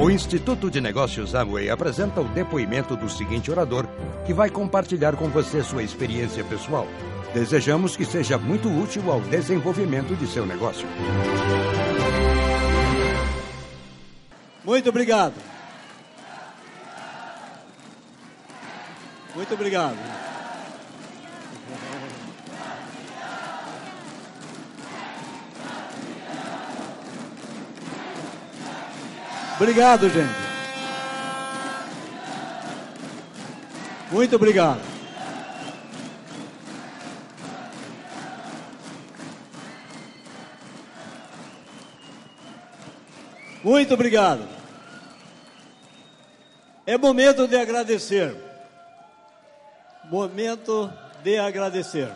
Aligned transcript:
O 0.00 0.08
Instituto 0.08 0.70
de 0.70 0.80
Negócios 0.80 1.34
Amway 1.34 1.68
apresenta 1.68 2.20
o 2.20 2.28
depoimento 2.28 2.94
do 2.94 3.10
seguinte 3.10 3.50
orador, 3.50 3.84
que 4.24 4.32
vai 4.32 4.48
compartilhar 4.48 5.16
com 5.16 5.28
você 5.28 5.60
sua 5.60 5.82
experiência 5.82 6.44
pessoal. 6.44 6.86
Desejamos 7.34 7.96
que 7.96 8.04
seja 8.04 8.38
muito 8.38 8.68
útil 8.68 9.10
ao 9.10 9.20
desenvolvimento 9.20 10.14
de 10.14 10.28
seu 10.28 10.46
negócio. 10.46 10.86
Muito 14.64 14.88
obrigado. 14.88 15.34
Muito 19.34 19.52
obrigado. 19.52 20.27
Obrigado, 29.60 30.08
gente. 30.08 30.32
Muito 34.12 34.36
obrigado. 34.36 34.80
Muito 43.64 43.94
obrigado. 43.94 44.48
É 46.86 46.96
momento 46.96 47.48
de 47.48 47.56
agradecer. 47.56 48.36
Momento 50.04 50.88
de 51.24 51.36
agradecer. 51.36 52.12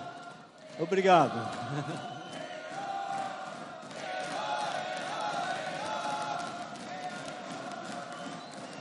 Obrigado. 0.79 1.33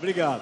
Obrigado. 0.01 0.41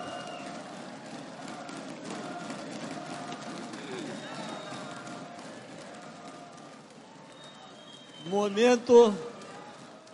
Momento 8.28 9.14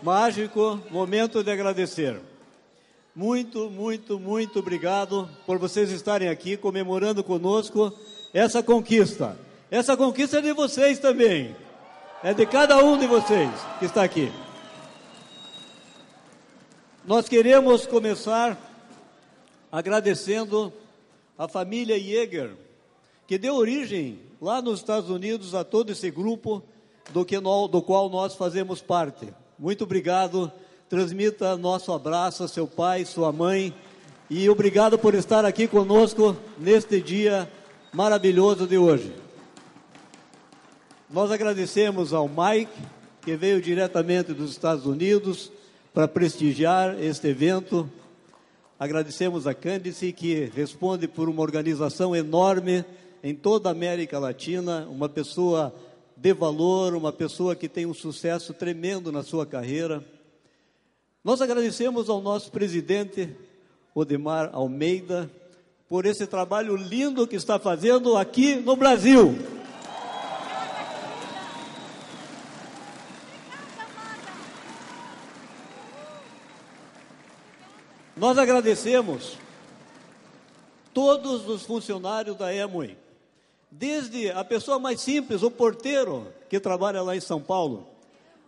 mágico, 0.01 0.81
momento 0.89 1.43
de 1.43 1.51
agradecer. 1.51 2.19
Muito, 3.15 3.69
muito, 3.69 4.19
muito 4.19 4.57
obrigado 4.57 5.29
por 5.45 5.59
vocês 5.59 5.91
estarem 5.91 6.27
aqui 6.27 6.57
comemorando 6.57 7.23
conosco 7.23 7.93
essa 8.33 8.63
conquista. 8.63 9.37
Essa 9.69 9.95
conquista 9.95 10.39
é 10.39 10.41
de 10.41 10.53
vocês 10.53 10.97
também. 10.97 11.55
É 12.23 12.33
de 12.33 12.47
cada 12.47 12.83
um 12.83 12.97
de 12.97 13.05
vocês 13.05 13.51
que 13.77 13.85
está 13.85 14.03
aqui. 14.03 14.31
Nós 17.05 17.29
queremos 17.29 17.85
começar 17.85 18.64
agradecendo 19.75 20.71
a 21.37 21.49
família 21.49 21.99
Jäger, 21.99 22.53
que 23.27 23.37
deu 23.37 23.55
origem 23.55 24.21
lá 24.41 24.61
nos 24.61 24.79
Estados 24.79 25.09
Unidos 25.09 25.53
a 25.53 25.65
todo 25.65 25.91
esse 25.91 26.09
grupo 26.09 26.63
do, 27.11 27.25
que 27.25 27.37
no, 27.41 27.67
do 27.67 27.81
qual 27.81 28.09
nós 28.09 28.35
fazemos 28.35 28.81
parte. 28.81 29.27
Muito 29.59 29.83
obrigado, 29.83 30.49
transmita 30.87 31.57
nosso 31.57 31.91
abraço 31.91 32.41
a 32.45 32.47
seu 32.47 32.65
pai, 32.65 33.03
sua 33.03 33.33
mãe, 33.33 33.75
e 34.29 34.49
obrigado 34.49 34.97
por 34.97 35.13
estar 35.13 35.43
aqui 35.43 35.67
conosco 35.67 36.37
neste 36.57 37.01
dia 37.01 37.51
maravilhoso 37.91 38.65
de 38.65 38.77
hoje. 38.77 39.13
Nós 41.09 41.31
agradecemos 41.31 42.13
ao 42.13 42.29
Mike, 42.29 42.71
que 43.23 43.35
veio 43.35 43.61
diretamente 43.61 44.31
dos 44.31 44.51
Estados 44.51 44.85
Unidos 44.85 45.51
para 45.93 46.07
prestigiar 46.07 46.97
este 46.97 47.27
evento 47.27 47.91
Agradecemos 48.77 49.47
a 49.47 49.53
Cândice, 49.53 50.11
que 50.11 50.51
responde 50.53 51.07
por 51.07 51.29
uma 51.29 51.41
organização 51.41 52.13
enorme 52.13 52.83
em 53.23 53.33
toda 53.33 53.69
a 53.69 53.71
América 53.71 54.19
Latina, 54.19 54.85
uma 54.89 55.07
pessoa 55.07 55.73
de 56.17 56.33
valor, 56.33 56.93
uma 56.93 57.13
pessoa 57.13 57.55
que 57.55 57.69
tem 57.69 57.85
um 57.85 57.93
sucesso 57.93 58.53
tremendo 58.53 59.13
na 59.13 59.23
sua 59.23 59.45
carreira. 59.45 60.03
Nós 61.23 61.39
agradecemos 61.39 62.09
ao 62.09 62.19
nosso 62.19 62.51
presidente, 62.51 63.29
Odemar 63.93 64.49
Almeida, 64.51 65.31
por 65.87 66.05
esse 66.05 66.27
trabalho 66.27 66.75
lindo 66.75 67.25
que 67.25 67.37
está 67.37 67.57
fazendo 67.57 68.17
aqui 68.17 68.55
no 68.55 68.75
Brasil. 68.75 69.54
Nós 78.25 78.39
agradecemos 78.39 79.37
todos 80.91 81.47
os 81.47 81.61
funcionários 81.61 82.35
da 82.35 82.51
Emui, 82.51 82.97
desde 83.69 84.31
a 84.31 84.43
pessoa 84.43 84.79
mais 84.79 84.99
simples, 84.99 85.43
o 85.43 85.51
porteiro 85.51 86.33
que 86.49 86.59
trabalha 86.59 87.03
lá 87.03 87.15
em 87.15 87.19
São 87.19 87.39
Paulo, 87.39 87.85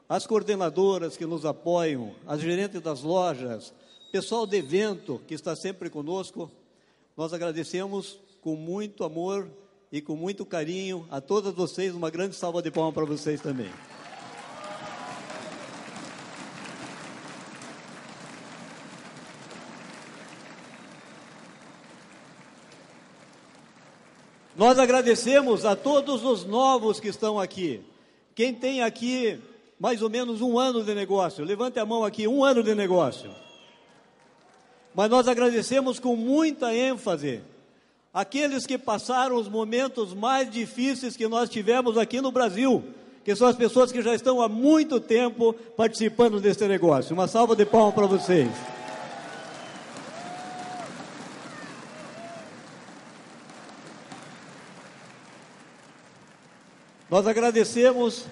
as 0.10 0.26
coordenadoras 0.26 1.16
que 1.16 1.28
nos 1.28 1.46
apoiam, 1.46 2.16
as 2.26 2.42
gerentes 2.42 2.82
das 2.82 3.04
lojas, 3.04 3.72
pessoal 4.12 4.48
de 4.48 4.58
evento 4.58 5.22
que 5.28 5.36
está 5.36 5.56
sempre 5.56 5.92
conosco. 5.92 6.50
Nós 7.16 7.32
agradecemos 7.32 8.20
com 8.42 8.56
muito 8.56 9.04
amor 9.04 9.48
e 9.92 10.02
com 10.02 10.16
muito 10.16 10.44
carinho 10.44 11.08
a 11.12 11.22
todas 11.22 11.54
vocês. 11.54 11.94
Uma 11.94 12.10
grande 12.10 12.36
salva 12.36 12.64
de 12.64 12.72
palmas 12.72 12.96
para 12.96 13.06
vocês 13.06 13.40
também. 13.42 13.70
Nós 24.58 24.80
agradecemos 24.80 25.66
a 25.66 25.76
todos 25.76 26.26
os 26.26 26.44
novos 26.44 27.00
que 27.00 27.10
estão 27.10 27.40
aqui. 27.40 27.80
Quem 28.34 28.52
tem 28.52 28.82
aqui 28.82 29.40
mais 29.80 30.02
ou 30.02 30.10
menos 30.10 30.42
um 30.42 30.58
ano 30.58 30.84
de 30.84 30.96
negócio, 30.96 31.46
levante 31.46 31.78
a 31.78 31.86
mão 31.86 32.04
aqui, 32.04 32.28
um 32.28 32.44
ano 32.44 32.64
de 32.64 32.74
negócio. 32.74 33.30
Mas 34.96 35.12
nós 35.12 35.28
agradecemos 35.28 36.00
com 36.00 36.16
muita 36.16 36.74
ênfase 36.74 37.42
aqueles 38.12 38.66
que 38.66 38.80
passaram 38.80 39.36
os 39.36 39.48
momentos 39.48 40.16
mais 40.16 40.50
difíceis 40.50 41.16
que 41.16 41.28
nós 41.28 41.52
tivemos 41.52 41.96
aqui 41.96 42.20
no 42.20 42.32
Brasil, 42.32 42.84
que 43.24 43.36
são 43.36 43.48
as 43.48 43.56
pessoas 43.56 43.92
que 43.92 44.02
já 44.02 44.16
estão 44.16 44.42
há 44.42 44.50
muito 44.50 45.00
tempo 45.00 45.54
participando 45.54 46.40
desse 46.40 46.68
negócio. 46.68 47.14
Uma 47.14 47.28
salva 47.28 47.56
de 47.56 47.64
palmas 47.64 47.94
para 47.94 48.08
vocês. 48.08 48.50
Nós 57.10 57.26
agradecemos 57.26 58.26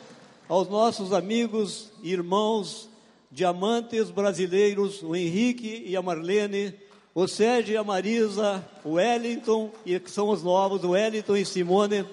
aos 0.49 0.67
nossos 0.67 1.13
amigos, 1.13 1.93
irmãos, 2.03 2.89
diamantes 3.31 4.11
brasileiros, 4.11 5.01
o 5.01 5.15
Henrique 5.15 5.81
e 5.85 5.95
a 5.95 6.01
Marlene, 6.01 6.77
o 7.13 7.25
Sérgio 7.25 7.73
e 7.73 7.77
a 7.77 7.85
Marisa, 7.85 8.67
o 8.83 8.95
Wellington, 8.95 9.71
e 9.85 9.97
que 9.97 10.11
são 10.11 10.27
os 10.27 10.43
novos, 10.43 10.83
o 10.83 10.89
Wellington 10.89 11.37
e 11.37 11.45
Simone, 11.45 12.05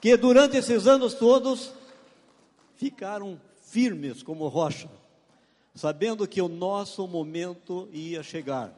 que 0.00 0.16
durante 0.16 0.56
esses 0.56 0.86
anos 0.86 1.12
todos 1.12 1.74
ficaram 2.74 3.38
firmes 3.60 4.22
como 4.22 4.48
rocha, 4.48 4.88
sabendo 5.74 6.26
que 6.26 6.40
o 6.40 6.48
nosso 6.48 7.06
momento 7.06 7.86
ia 7.92 8.22
chegar. 8.22 8.72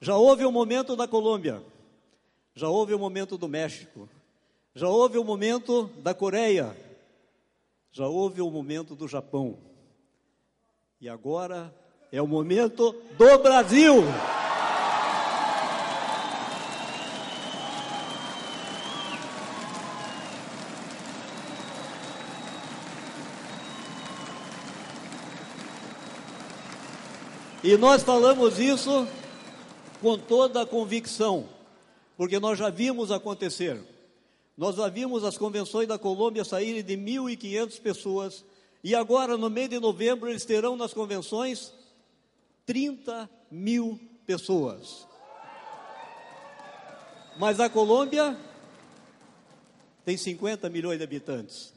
Já 0.00 0.14
houve 0.14 0.44
o 0.44 0.52
momento 0.52 0.94
da 0.94 1.08
Colômbia, 1.08 1.60
já 2.54 2.68
houve 2.68 2.94
o 2.94 2.98
momento 3.00 3.36
do 3.36 3.48
México, 3.48 4.08
já 4.78 4.86
houve 4.86 5.18
o 5.18 5.24
momento 5.24 5.90
da 6.04 6.14
Coreia, 6.14 6.76
já 7.90 8.06
houve 8.06 8.40
o 8.40 8.48
momento 8.48 8.94
do 8.94 9.08
Japão. 9.08 9.58
E 11.00 11.08
agora 11.08 11.74
é 12.12 12.22
o 12.22 12.28
momento 12.28 12.94
do 13.18 13.38
Brasil. 13.38 14.04
E 27.64 27.76
nós 27.76 28.04
falamos 28.04 28.60
isso 28.60 29.08
com 30.00 30.16
toda 30.16 30.62
a 30.62 30.66
convicção, 30.66 31.48
porque 32.16 32.38
nós 32.38 32.56
já 32.56 32.70
vimos 32.70 33.10
acontecer. 33.10 33.97
Nós 34.58 34.74
já 34.74 34.88
vimos 34.88 35.22
as 35.22 35.38
convenções 35.38 35.86
da 35.86 35.96
Colômbia 35.96 36.44
saírem 36.44 36.82
de 36.82 36.96
1.500 36.96 37.80
pessoas, 37.80 38.44
e 38.82 38.92
agora, 38.92 39.36
no 39.36 39.48
mês 39.48 39.70
de 39.70 39.78
novembro, 39.78 40.28
eles 40.28 40.44
terão 40.44 40.76
nas 40.76 40.92
convenções 40.92 41.72
30 42.66 43.30
mil 43.48 44.00
pessoas. 44.26 45.06
Mas 47.38 47.60
a 47.60 47.70
Colômbia 47.70 48.36
tem 50.04 50.16
50 50.16 50.68
milhões 50.68 50.98
de 50.98 51.04
habitantes. 51.04 51.72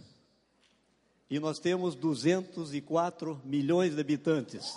E 1.30 1.40
nós 1.40 1.60
temos 1.60 1.94
204 1.94 3.40
milhões 3.46 3.94
de 3.94 4.02
habitantes. 4.02 4.76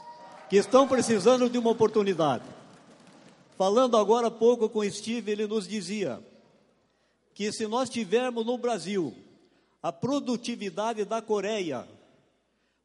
que 0.50 0.56
estão 0.56 0.86
precisando 0.86 1.48
de 1.48 1.56
uma 1.56 1.70
oportunidade. 1.70 2.44
Falando 3.56 3.96
agora 3.96 4.26
há 4.26 4.30
pouco 4.30 4.68
com 4.68 4.88
Steve, 4.88 5.32
ele 5.32 5.46
nos 5.46 5.66
dizia 5.66 6.22
que 7.34 7.50
se 7.52 7.66
nós 7.66 7.90
tivermos 7.90 8.46
no 8.46 8.56
Brasil 8.56 9.12
a 9.82 9.92
produtividade 9.92 11.04
da 11.04 11.20
Coreia, 11.20 11.86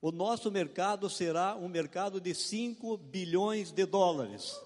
o 0.02 0.12
nosso 0.12 0.50
mercado 0.50 1.10
será 1.10 1.56
um 1.56 1.70
mercado 1.70 2.20
de 2.20 2.34
5 2.34 2.98
bilhões 2.98 3.72
de 3.72 3.86
dólares. 3.86 4.60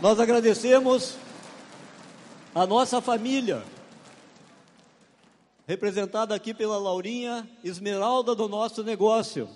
Nós 0.00 0.18
agradecemos 0.18 1.16
a 2.54 2.66
nossa 2.66 3.00
família, 3.00 3.62
representada 5.66 6.34
aqui 6.34 6.52
pela 6.52 6.76
Laurinha, 6.76 7.48
esmeralda 7.62 8.34
do 8.34 8.48
nosso 8.48 8.82
negócio, 8.82 9.48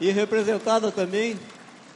e 0.00 0.10
representada 0.10 0.92
também 0.92 1.38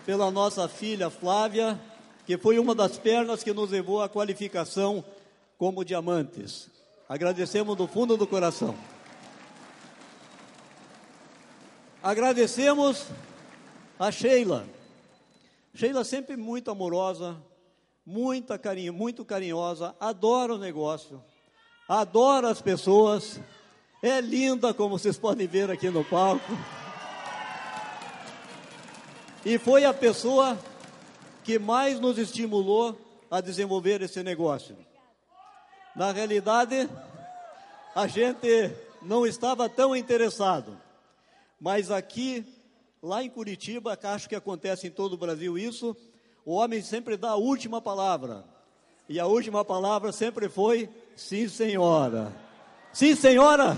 pela 0.05 0.31
nossa 0.31 0.69
filha 0.69 1.11
Flávia, 1.11 1.81
que 2.27 2.37
foi 2.37 2.59
uma 2.59 2.75
das 2.75 2.99
pernas 2.99 3.43
que 3.43 3.53
nos 3.53 3.71
levou 3.71 4.03
à 4.03 4.09
qualificação 4.09 5.05
como 5.59 5.85
diamantes. 5.85 6.69
Agradecemos 7.09 7.77
do 7.77 7.87
fundo 7.87 8.17
do 8.17 8.27
coração. 8.27 8.75
Agradecemos 12.03 13.07
a 13.99 14.11
Sheila 14.11 14.67
Sheila 15.75 16.05
sempre 16.05 16.37
muito 16.37 16.71
amorosa, 16.71 17.35
muita 18.05 18.59
carinho, 18.59 18.93
muito 18.93 19.25
carinhosa, 19.25 19.97
adora 19.99 20.55
o 20.55 20.59
negócio, 20.59 21.23
adora 21.89 22.51
as 22.51 22.61
pessoas, 22.61 23.41
é 24.03 24.21
linda, 24.21 24.75
como 24.75 24.99
vocês 24.99 25.17
podem 25.17 25.47
ver 25.47 25.71
aqui 25.71 25.89
no 25.89 26.05
palco. 26.05 26.53
E 29.45 29.59
foi 29.59 29.85
a 29.85 29.93
pessoa 29.93 30.59
que 31.43 31.59
mais 31.59 31.99
nos 31.99 32.19
estimulou 32.19 32.99
a 33.31 33.41
desenvolver 33.41 34.03
esse 34.03 34.23
negócio. 34.23 34.77
Na 35.97 36.13
realidade, 36.13 36.89
a 37.95 38.07
gente 38.07 38.71
não 39.03 39.27
estava 39.27 39.69
tão 39.69 39.97
interessado, 39.97 40.79
mas 41.61 41.91
aqui 41.91 42.47
Lá 43.03 43.21
em 43.21 43.29
Curitiba, 43.29 43.99
acho 44.01 44.29
que 44.29 44.37
acontece 44.37 44.87
em 44.87 44.91
todo 44.91 45.15
o 45.15 45.17
Brasil 45.17 45.59
isso, 45.59 45.97
o 46.47 46.55
homem 46.55 46.81
sempre 46.81 47.17
dá 47.17 47.31
a 47.31 47.37
última 47.37 47.81
palavra. 47.81 48.45
E 49.09 49.19
a 49.19 49.27
última 49.27 49.65
palavra 49.65 50.13
sempre 50.13 50.49
foi: 50.49 50.89
sim, 51.17 51.49
senhora. 51.49 52.33
Sim, 52.93 53.17
senhora. 53.17 53.77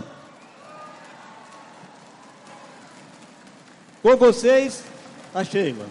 Com 4.03 4.15
vocês, 4.19 4.85
a 5.35 5.45
Sheila. 5.45 5.89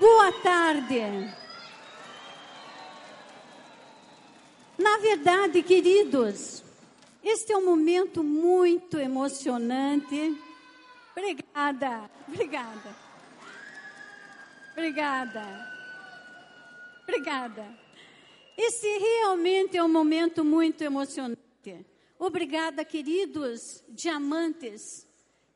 Boa 0.00 0.32
tarde. 0.42 1.34
Na 4.78 4.98
verdade, 4.98 5.62
queridos, 5.62 6.64
este 7.22 7.52
é 7.52 7.56
um 7.56 7.64
momento 7.64 8.24
muito 8.24 8.98
emocionante 8.98 10.36
Obrigada, 11.14 12.10
obrigada. 12.26 12.96
Obrigada. 14.72 15.72
Obrigada. 17.02 17.78
Esse 18.56 18.86
realmente 18.98 19.76
é 19.76 19.84
um 19.84 19.88
momento 19.88 20.42
muito 20.42 20.82
emocionante. 20.82 21.86
Obrigada, 22.18 22.82
queridos 22.84 23.84
diamantes. 23.90 25.06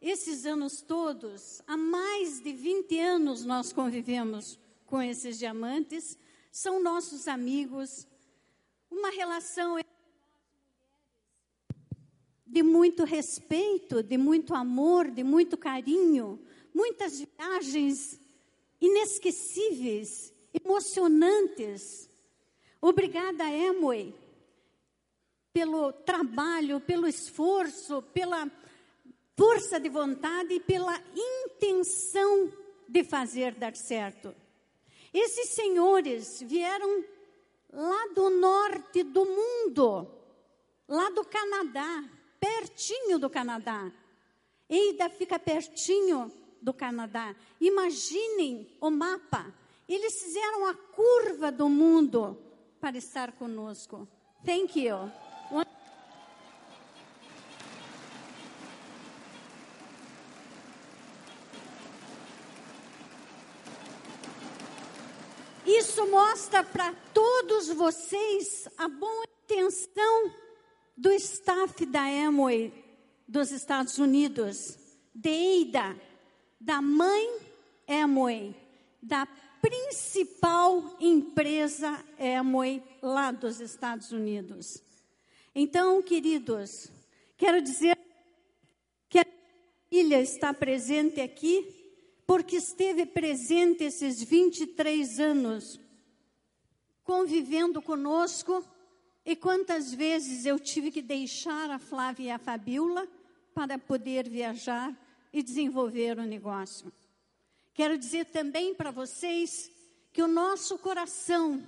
Esses 0.00 0.44
anos 0.44 0.82
todos, 0.82 1.62
há 1.66 1.76
mais 1.76 2.40
de 2.40 2.52
20 2.52 2.98
anos 3.00 3.44
nós 3.44 3.72
convivemos 3.72 4.58
com 4.84 5.00
esses 5.02 5.38
diamantes, 5.38 6.19
são 6.52 6.82
nossos 6.82 7.26
amigos. 7.26 8.06
Uma 8.90 9.10
relação 9.10 9.78
de 12.46 12.62
muito 12.62 13.04
respeito, 13.04 14.02
de 14.02 14.16
muito 14.16 14.54
amor, 14.54 15.10
de 15.10 15.25
muito 15.25 15.56
carinho, 15.56 16.40
muitas 16.72 17.20
viagens 17.20 18.20
inesquecíveis, 18.81 20.32
emocionantes. 20.54 22.08
Obrigada, 22.81 23.44
Emway, 23.50 24.14
pelo 25.52 25.93
trabalho, 25.93 26.81
pelo 26.81 27.08
esforço, 27.08 28.02
pela 28.02 28.50
força 29.37 29.79
de 29.79 29.88
vontade 29.88 30.55
e 30.55 30.61
pela 30.61 30.99
intenção 31.15 32.50
de 32.88 33.05
fazer 33.05 33.55
dar 33.55 33.77
certo. 33.77 34.35
Esses 35.12 35.50
senhores 35.50 36.41
vieram 36.43 37.05
lá 37.73 38.09
do 38.15 38.31
norte 38.31 39.03
do 39.03 39.25
mundo, 39.25 40.09
lá 40.88 41.11
do 41.11 41.25
Canadá, 41.25 42.05
pertinho 42.41 43.19
do 43.19 43.29
Canadá. 43.29 43.93
Eida 44.69 45.09
fica 45.09 45.39
pertinho 45.39 46.32
do 46.61 46.73
Canadá. 46.73 47.35
Imaginem 47.61 48.67
o 48.81 48.91
mapa. 48.91 49.55
Eles 49.89 50.21
fizeram 50.21 50.67
a 50.67 50.75
curva 50.75 51.53
do 51.53 51.69
mundo 51.69 52.37
para 52.81 52.97
estar 52.97 53.32
conosco. 53.32 54.09
Thank 54.44 54.81
you. 54.81 55.25
Isso 65.96 66.08
mostra 66.08 66.62
para 66.62 66.93
todos 67.14 67.69
vocês 67.69 68.69
a 68.76 68.87
boa 68.87 69.25
intenção 69.44 70.31
do 70.94 71.10
staff 71.12 71.87
da 71.87 72.02
Amway 72.02 72.70
dos 73.26 73.50
Estados 73.50 73.96
Unidos, 73.96 74.76
de 75.14 75.31
Eida, 75.31 75.98
da 76.60 76.82
mãe 76.82 77.38
Amway, 77.88 78.54
da 79.02 79.26
principal 79.62 80.98
empresa 81.00 82.04
Amway 82.20 82.82
lá 83.00 83.32
dos 83.32 83.58
Estados 83.58 84.12
Unidos. 84.12 84.82
Então, 85.54 86.02
queridos, 86.02 86.90
quero 87.38 87.62
dizer 87.62 87.98
que 89.08 89.20
a 89.20 89.26
filha 89.88 90.20
está 90.20 90.53
presente 90.53 91.22
aqui 91.22 91.67
porque 92.26 92.56
esteve 92.56 93.06
presente 93.06 93.84
esses 93.84 94.22
23 94.22 95.20
anos 95.20 95.85
convivendo 97.06 97.81
conosco 97.81 98.63
e 99.25 99.36
quantas 99.36 99.94
vezes 99.94 100.44
eu 100.44 100.58
tive 100.58 100.91
que 100.91 101.01
deixar 101.01 101.70
a 101.70 101.79
Flávia 101.79 102.25
e 102.25 102.31
a 102.31 102.39
Fabiola 102.39 103.08
para 103.55 103.79
poder 103.79 104.29
viajar 104.29 104.93
e 105.32 105.43
desenvolver 105.43 106.19
o 106.19 106.25
negócio. 106.25 106.93
Quero 107.72 107.96
dizer 107.96 108.27
também 108.27 108.75
para 108.75 108.91
vocês 108.91 109.70
que 110.13 110.20
o 110.20 110.27
nosso 110.27 110.79
coração 110.79 111.65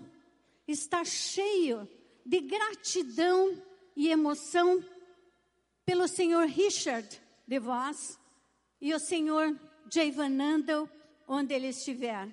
está 0.67 1.05
cheio 1.05 1.89
de 2.27 2.41
gratidão 2.41 3.63
e 3.95 4.09
emoção 4.09 4.83
pelo 5.85 6.09
senhor 6.09 6.47
Richard 6.47 7.09
de 7.47 7.59
Vos 7.59 8.19
e 8.81 8.93
o 8.93 8.99
senhor 8.99 9.57
Jay 9.91 10.11
Van 10.11 10.41
Andel, 10.43 10.89
onde 11.27 11.55
ele 11.55 11.69
estiver. 11.69 12.29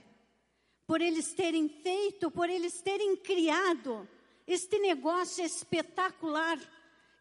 Por 0.88 1.02
eles 1.02 1.34
terem 1.34 1.68
feito, 1.68 2.30
por 2.30 2.50
eles 2.50 2.82
terem 2.82 3.16
criado 3.16 4.08
este 4.46 4.78
negócio 4.80 5.44
espetacular 5.44 6.60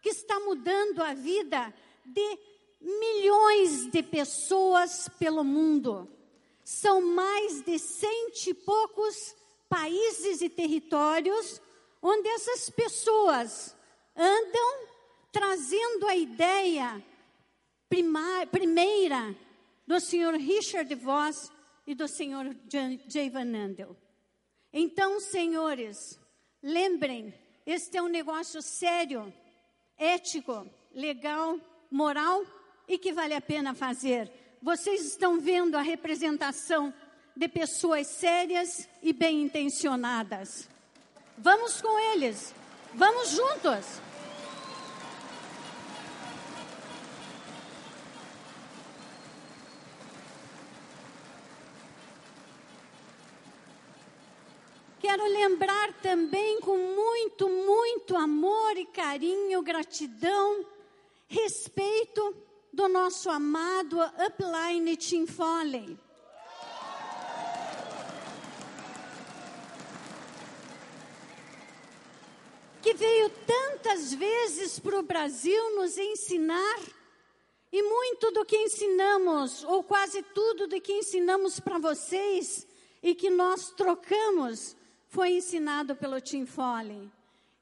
que 0.02 0.10
está 0.10 0.38
mudando 0.40 1.02
a 1.02 1.14
vida 1.14 1.74
de 2.04 2.38
milhões 2.80 3.90
de 3.90 4.02
pessoas 4.02 5.08
pelo 5.18 5.42
mundo. 5.42 6.06
São 6.62 7.00
mais 7.00 7.62
de 7.62 7.78
cento 7.78 8.46
e 8.46 8.54
poucos 8.54 9.34
países 9.68 10.42
e 10.42 10.48
territórios 10.48 11.60
onde 12.02 12.28
essas 12.28 12.68
pessoas 12.68 13.74
andam 14.14 14.88
trazendo 15.32 16.06
a 16.06 16.14
ideia 16.14 17.02
primeira 18.50 19.34
do 19.86 19.98
senhor 20.00 20.34
Richard 20.34 20.94
Voss 20.94 21.50
e 21.86 21.94
do 21.94 22.08
senhor 22.08 22.56
Jay 23.08 23.30
Van 23.30 23.54
Andel. 23.54 23.96
Então, 24.72 25.20
senhores, 25.20 26.18
Lembrem, 26.66 27.34
este 27.66 27.98
é 27.98 28.02
um 28.02 28.08
negócio 28.08 28.62
sério, 28.62 29.30
ético, 29.98 30.66
legal, 30.94 31.58
moral 31.90 32.42
e 32.88 32.96
que 32.96 33.12
vale 33.12 33.34
a 33.34 33.40
pena 33.40 33.74
fazer. 33.74 34.32
Vocês 34.62 35.04
estão 35.04 35.38
vendo 35.38 35.76
a 35.76 35.82
representação 35.82 36.92
de 37.36 37.48
pessoas 37.48 38.06
sérias 38.06 38.88
e 39.02 39.12
bem 39.12 39.42
intencionadas. 39.42 40.66
Vamos 41.36 41.82
com 41.82 41.98
eles, 42.14 42.54
vamos 42.94 43.28
juntos. 43.28 44.00
Quero 55.04 55.26
lembrar 55.26 55.92
também 56.00 56.58
com 56.60 56.78
muito, 56.78 57.46
muito 57.46 58.16
amor 58.16 58.74
e 58.78 58.86
carinho, 58.86 59.60
gratidão, 59.60 60.64
respeito 61.28 62.34
do 62.72 62.88
nosso 62.88 63.28
amado 63.28 64.00
Upline 64.00 64.96
Tim 64.96 65.26
Foley. 65.26 65.98
Que 72.80 72.94
veio 72.94 73.28
tantas 73.46 74.14
vezes 74.14 74.78
para 74.78 74.98
o 74.98 75.02
Brasil 75.02 75.76
nos 75.76 75.98
ensinar, 75.98 76.80
e 77.70 77.82
muito 77.82 78.30
do 78.30 78.42
que 78.46 78.56
ensinamos, 78.56 79.64
ou 79.64 79.84
quase 79.84 80.22
tudo 80.22 80.66
do 80.66 80.80
que 80.80 80.94
ensinamos 80.94 81.60
para 81.60 81.78
vocês, 81.78 82.66
e 83.02 83.14
que 83.14 83.28
nós 83.28 83.68
trocamos, 83.68 84.74
foi 85.14 85.34
ensinado 85.34 85.94
pelo 85.94 86.20
Tim 86.20 86.44
Foley. 86.44 87.08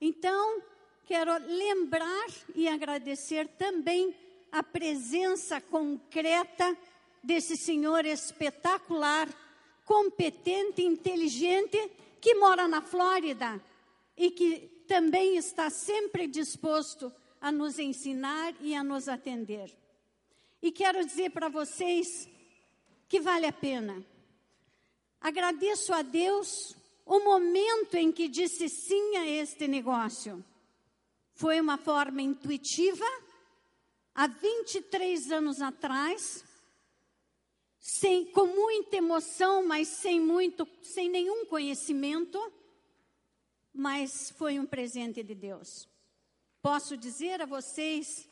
Então, 0.01 0.63
quero 1.05 1.37
lembrar 1.47 2.27
e 2.55 2.67
agradecer 2.67 3.47
também 3.59 4.17
a 4.51 4.63
presença 4.63 5.61
concreta 5.61 6.75
desse 7.23 7.55
senhor 7.55 8.07
espetacular, 8.07 9.29
competente, 9.85 10.83
inteligente, 10.83 11.77
que 12.23 12.35
mora 12.37 12.67
na 12.67 12.81
Flórida 12.81 13.63
e 14.17 14.31
que 14.31 14.85
também 14.89 15.37
está 15.37 15.69
sempre 15.69 16.27
disposto 16.27 17.13
a 17.39 17.53
nos 17.53 17.79
ensinar 17.79 18.55
e 18.63 18.75
a 18.75 18.83
nos 18.83 19.09
atender. 19.09 19.71
E 20.63 20.73
quero 20.73 21.05
dizer 21.05 21.31
para 21.33 21.51
vocês 21.51 22.27
que 23.11 23.21
vale 23.21 23.45
a 23.45 23.53
pena. 23.53 24.03
Agradeço 25.21 25.93
a 25.93 26.01
Deus 26.01 26.81
o 27.05 27.21
momento 27.21 27.95
em 27.97 28.13
que 28.13 28.29
disse 28.29 28.69
sim 28.69 29.17
a 29.17 29.27
este 29.27 29.67
negócio. 29.67 30.45
Foi 31.35 31.61
uma 31.61 31.79
forma 31.79 32.23
intuitiva, 32.23 33.05
há 34.15 34.27
23 34.27 35.33
anos 35.33 35.61
atrás, 35.61 36.45
sem, 37.79 38.27
com 38.27 38.47
muita 38.47 38.97
emoção, 38.97 39.67
mas 39.67 39.89
sem, 39.89 40.21
muito, 40.21 40.69
sem 40.83 41.09
nenhum 41.09 41.45
conhecimento, 41.47 42.41
mas 43.75 44.31
foi 44.37 44.59
um 44.59 44.67
presente 44.67 45.23
de 45.23 45.35
Deus. 45.35 45.89
Posso 46.61 46.97
dizer 46.97 47.43
a 47.43 47.47
vocês, 47.47 48.29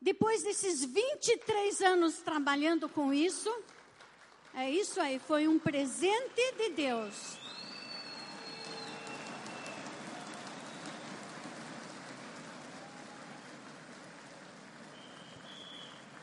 depois 0.00 0.44
desses 0.44 0.84
23 0.84 1.80
anos 1.82 2.18
trabalhando 2.18 2.88
com 2.88 3.12
isso, 3.12 3.50
é 4.54 4.70
isso 4.70 5.00
aí, 5.00 5.18
foi 5.18 5.48
um 5.48 5.58
presente 5.58 6.52
de 6.56 6.70
Deus. 6.70 7.41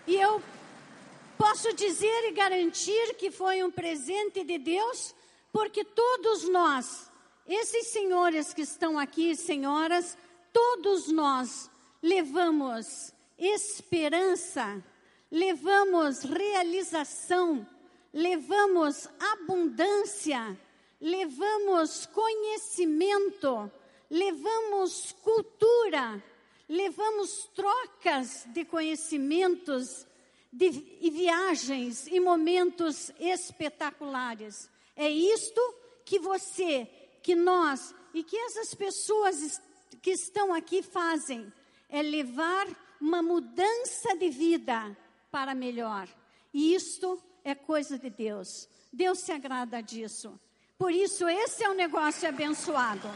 E 0.09 0.15
eu 0.15 0.41
posso 1.37 1.71
dizer 1.73 2.29
e 2.29 2.31
garantir 2.31 3.13
que 3.13 3.29
foi 3.29 3.63
um 3.63 3.69
presente 3.69 4.43
de 4.43 4.57
Deus, 4.57 5.13
porque 5.53 5.85
todos 5.85 6.49
nós, 6.49 7.09
esses 7.47 7.87
senhores 7.89 8.51
que 8.51 8.63
estão 8.63 8.97
aqui, 8.97 9.35
senhoras, 9.35 10.17
todos 10.51 11.11
nós 11.11 11.69
levamos 12.01 13.13
esperança, 13.37 14.83
levamos 15.31 16.23
realização 16.23 17.65
levamos 18.13 19.07
abundância, 19.19 20.57
levamos 20.99 22.05
conhecimento, 22.07 23.71
levamos 24.09 25.15
cultura, 25.23 26.23
levamos 26.69 27.49
trocas 27.55 28.45
de 28.53 28.63
conhecimentos 28.63 30.05
de, 30.53 30.67
e 31.01 31.09
viagens 31.09 32.05
e 32.07 32.19
momentos 32.19 33.11
espetaculares. 33.19 34.69
É 34.95 35.09
isto 35.09 35.59
que 36.05 36.19
você, 36.19 36.88
que 37.23 37.33
nós 37.33 37.93
e 38.13 38.23
que 38.23 38.38
essas 38.38 38.75
pessoas 38.75 39.59
que 40.01 40.11
estão 40.11 40.53
aqui 40.53 40.83
fazem, 40.83 41.51
é 41.89 42.01
levar 42.01 42.67
uma 43.01 43.21
mudança 43.21 44.15
de 44.15 44.29
vida 44.29 44.95
para 45.31 45.55
melhor. 45.55 46.07
E 46.53 46.73
isto 46.75 47.21
é 47.43 47.55
coisa 47.55 47.97
de 47.97 48.09
Deus. 48.09 48.67
Deus 48.93 49.19
se 49.19 49.31
agrada 49.31 49.81
disso. 49.81 50.39
Por 50.77 50.91
isso, 50.91 51.27
esse 51.27 51.63
é 51.63 51.69
um 51.69 51.75
negócio 51.75 52.27
abençoado. 52.27 53.09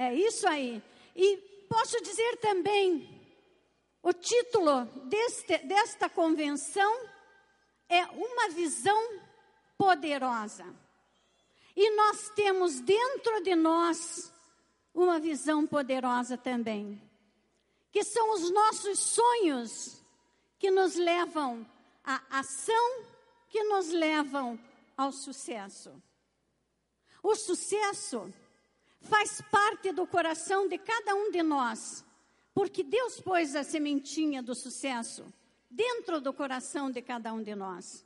É 0.00 0.14
isso 0.14 0.48
aí. 0.48 0.82
E 1.14 1.36
posso 1.68 2.00
dizer 2.00 2.38
também, 2.38 3.06
o 4.02 4.14
título 4.14 4.86
deste, 5.10 5.58
desta 5.58 6.08
convenção 6.08 6.90
é 7.86 8.04
Uma 8.06 8.48
Visão 8.48 9.20
Poderosa. 9.76 10.64
E 11.76 11.90
nós 11.96 12.30
temos 12.30 12.80
dentro 12.80 13.42
de 13.42 13.54
nós 13.54 14.32
uma 14.94 15.20
visão 15.20 15.66
poderosa 15.66 16.38
também, 16.38 16.98
que 17.92 18.02
são 18.02 18.32
os 18.32 18.50
nossos 18.50 18.98
sonhos 19.00 20.02
que 20.58 20.70
nos 20.70 20.94
levam 20.96 21.66
à 22.02 22.38
ação, 22.38 23.04
que 23.50 23.62
nos 23.64 23.90
levam 23.90 24.58
ao 24.96 25.12
sucesso. 25.12 25.92
O 27.22 27.36
sucesso 27.36 28.32
faz 29.00 29.40
parte 29.50 29.92
do 29.92 30.06
coração 30.06 30.68
de 30.68 30.78
cada 30.78 31.14
um 31.14 31.30
de 31.30 31.42
nós, 31.42 32.04
porque 32.54 32.82
Deus 32.82 33.20
pôs 33.20 33.56
a 33.56 33.64
sementinha 33.64 34.42
do 34.42 34.54
sucesso 34.54 35.24
dentro 35.70 36.20
do 36.20 36.32
coração 36.32 36.90
de 36.90 37.00
cada 37.00 37.32
um 37.32 37.42
de 37.42 37.54
nós. 37.54 38.04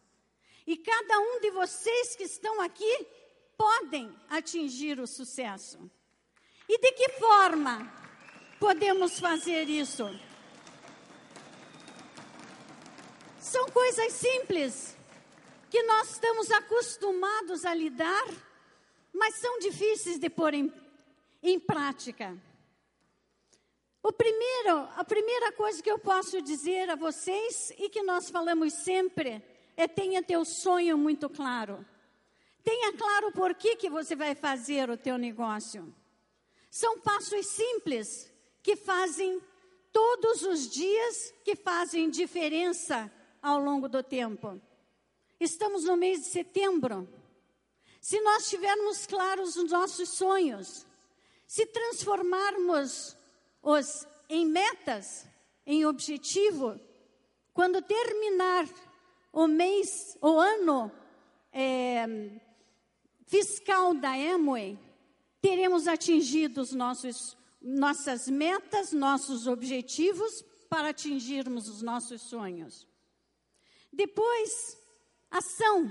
E 0.66 0.76
cada 0.76 1.18
um 1.20 1.40
de 1.40 1.50
vocês 1.50 2.16
que 2.16 2.24
estão 2.24 2.60
aqui 2.60 3.06
podem 3.56 4.14
atingir 4.28 4.98
o 4.98 5.06
sucesso. 5.06 5.78
E 6.68 6.78
de 6.78 6.92
que 6.92 7.08
forma 7.10 7.92
podemos 8.58 9.18
fazer 9.18 9.68
isso? 9.68 10.08
São 13.38 13.66
coisas 13.66 14.12
simples 14.12 14.96
que 15.70 15.82
nós 15.82 16.12
estamos 16.12 16.50
acostumados 16.50 17.64
a 17.64 17.74
lidar, 17.74 18.26
mas 19.12 19.36
são 19.36 19.58
difíceis 19.58 20.18
de 20.18 20.30
pôr 20.30 20.54
em, 20.54 20.72
em 21.44 21.60
prática. 21.60 22.36
O 24.02 24.12
primeiro, 24.12 24.78
a 24.96 25.04
primeira 25.04 25.52
coisa 25.52 25.82
que 25.82 25.90
eu 25.90 25.98
posso 25.98 26.40
dizer 26.42 26.90
a 26.90 26.96
vocês 26.96 27.72
e 27.78 27.88
que 27.88 28.02
nós 28.02 28.30
falamos 28.30 28.72
sempre 28.72 29.42
é 29.76 29.86
tenha 29.86 30.22
teu 30.22 30.44
sonho 30.44 30.96
muito 30.96 31.28
claro. 31.28 31.84
Tenha 32.62 32.92
claro 32.94 33.30
por 33.32 33.54
que, 33.54 33.76
que 33.76 33.90
você 33.90 34.16
vai 34.16 34.34
fazer 34.34 34.88
o 34.88 34.96
teu 34.96 35.18
negócio. 35.18 35.94
São 36.70 36.98
passos 37.00 37.46
simples 37.46 38.32
que 38.62 38.74
fazem 38.74 39.40
todos 39.92 40.42
os 40.42 40.68
dias, 40.70 41.34
que 41.44 41.54
fazem 41.54 42.08
diferença 42.08 43.12
ao 43.42 43.60
longo 43.60 43.88
do 43.88 44.02
tempo. 44.02 44.60
Estamos 45.38 45.84
no 45.84 45.96
mês 45.96 46.20
de 46.20 46.26
setembro. 46.26 47.06
Se 48.00 48.20
nós 48.20 48.48
tivermos 48.48 49.06
claros 49.06 49.56
os 49.56 49.70
nossos 49.70 50.10
sonhos, 50.10 50.86
se 51.54 51.66
transformarmos 51.66 53.16
os 53.62 54.08
em 54.28 54.44
metas, 54.44 55.25
em 55.64 55.87
objetivo, 55.87 56.80
quando 57.52 57.80
terminar 57.80 58.68
o 59.32 59.46
mês, 59.46 60.18
o 60.20 60.37
ano 60.37 60.90
é, 61.52 62.06
fiscal 63.25 63.94
da 63.94 64.14
Amway, 64.14 64.76
teremos 65.40 65.87
atingido 65.87 66.61
os 66.61 66.73
nossos, 66.73 67.37
nossas 67.62 68.26
metas, 68.26 68.92
nossos 68.92 69.46
objetivos 69.46 70.42
para 70.68 70.88
atingirmos 70.88 71.68
os 71.68 71.82
nossos 71.82 72.23
sonhos. 72.23 72.84
Depois, 73.92 74.76
ação, 75.30 75.88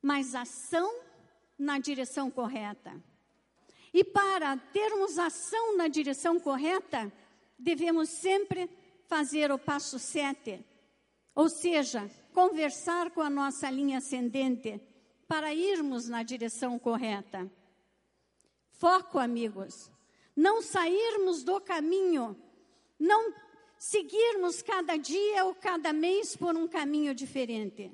mas 0.00 0.34
ação 0.34 0.98
na 1.58 1.78
direção 1.78 2.30
correta. 2.30 3.09
E 3.92 4.04
para 4.04 4.56
termos 4.72 5.18
ação 5.18 5.76
na 5.76 5.88
direção 5.88 6.38
correta, 6.38 7.12
devemos 7.58 8.08
sempre 8.08 8.70
fazer 9.06 9.50
o 9.50 9.58
passo 9.58 9.98
sete, 9.98 10.64
ou 11.34 11.48
seja, 11.48 12.10
conversar 12.32 13.10
com 13.10 13.20
a 13.20 13.30
nossa 13.30 13.70
linha 13.70 13.98
ascendente 13.98 14.80
para 15.26 15.52
irmos 15.52 16.08
na 16.08 16.22
direção 16.22 16.78
correta. 16.78 17.50
Foco, 18.70 19.18
amigos, 19.18 19.90
não 20.36 20.62
sairmos 20.62 21.42
do 21.42 21.60
caminho 21.60 22.36
não 23.00 23.32
seguirmos 23.78 24.60
cada 24.60 24.98
dia 24.98 25.46
ou 25.46 25.54
cada 25.54 25.90
mês 25.90 26.36
por 26.36 26.54
um 26.54 26.68
caminho 26.68 27.14
diferente. 27.14 27.90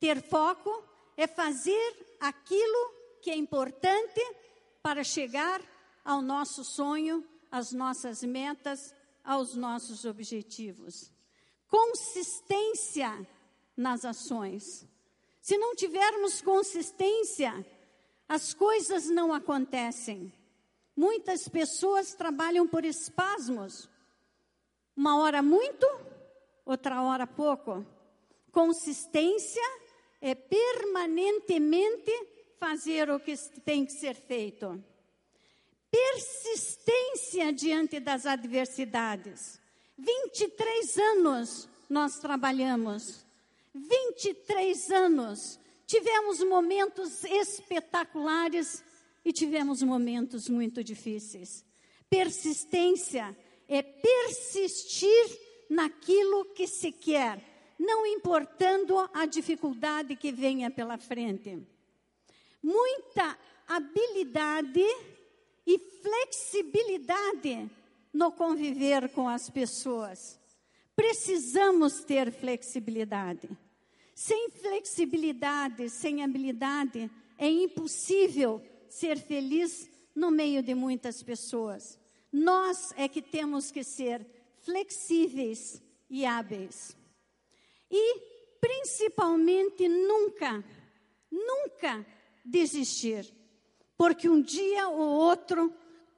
Ter 0.00 0.20
foco 0.20 0.84
é 1.16 1.28
fazer 1.28 2.16
aquilo 2.18 2.92
que 3.22 3.30
é 3.30 3.36
importante 3.36 4.20
para 4.82 5.04
chegar 5.04 5.62
ao 6.04 6.20
nosso 6.20 6.64
sonho, 6.64 7.24
às 7.50 7.72
nossas 7.72 8.22
metas, 8.22 8.94
aos 9.24 9.54
nossos 9.54 10.04
objetivos. 10.04 11.12
Consistência 11.68 13.26
nas 13.76 14.04
ações. 14.04 14.86
Se 15.40 15.56
não 15.56 15.74
tivermos 15.74 16.40
consistência, 16.40 17.64
as 18.28 18.52
coisas 18.52 19.08
não 19.08 19.32
acontecem. 19.32 20.32
Muitas 20.96 21.48
pessoas 21.48 22.14
trabalham 22.14 22.66
por 22.66 22.84
espasmos. 22.84 23.88
Uma 24.96 25.18
hora 25.18 25.42
muito, 25.42 25.86
outra 26.64 27.02
hora 27.02 27.26
pouco. 27.26 27.86
Consistência 28.50 29.62
é 30.20 30.34
permanentemente 30.34 32.12
fazer 32.62 33.10
o 33.10 33.18
que 33.18 33.36
tem 33.64 33.84
que 33.84 33.90
ser 33.90 34.14
feito. 34.14 34.80
Persistência 35.90 37.52
diante 37.52 37.98
das 37.98 38.24
adversidades. 38.24 39.60
23 39.98 40.96
anos 40.96 41.68
nós 41.90 42.20
trabalhamos. 42.20 43.26
23 43.74 44.90
anos. 44.92 45.58
Tivemos 45.88 46.38
momentos 46.44 47.24
espetaculares 47.24 48.84
e 49.24 49.32
tivemos 49.32 49.82
momentos 49.82 50.48
muito 50.48 50.84
difíceis. 50.84 51.64
Persistência 52.08 53.36
é 53.66 53.82
persistir 53.82 55.40
naquilo 55.68 56.44
que 56.54 56.68
se 56.68 56.92
quer, 56.92 57.42
não 57.76 58.06
importando 58.06 58.96
a 59.12 59.26
dificuldade 59.26 60.14
que 60.14 60.30
venha 60.30 60.70
pela 60.70 60.96
frente. 60.96 61.66
Muita 62.62 63.38
habilidade 63.66 64.84
e 65.66 65.78
flexibilidade 65.78 67.70
no 68.12 68.32
conviver 68.32 69.08
com 69.10 69.28
as 69.28 69.48
pessoas. 69.48 70.38
Precisamos 70.94 72.04
ter 72.04 72.30
flexibilidade. 72.30 73.48
Sem 74.14 74.50
flexibilidade, 74.50 75.88
sem 75.88 76.22
habilidade, 76.22 77.10
é 77.38 77.48
impossível 77.48 78.62
ser 78.88 79.18
feliz 79.18 79.88
no 80.14 80.30
meio 80.30 80.62
de 80.62 80.74
muitas 80.74 81.22
pessoas. 81.22 81.98
Nós 82.30 82.92
é 82.96 83.08
que 83.08 83.22
temos 83.22 83.70
que 83.70 83.82
ser 83.82 84.26
flexíveis 84.58 85.82
e 86.08 86.24
hábeis. 86.24 86.96
E, 87.90 88.20
principalmente, 88.60 89.88
nunca, 89.88 90.64
nunca 91.30 92.06
desistir. 92.44 93.32
Porque 93.96 94.28
um 94.28 94.40
dia 94.40 94.88
ou 94.88 95.00
outro, 95.00 95.72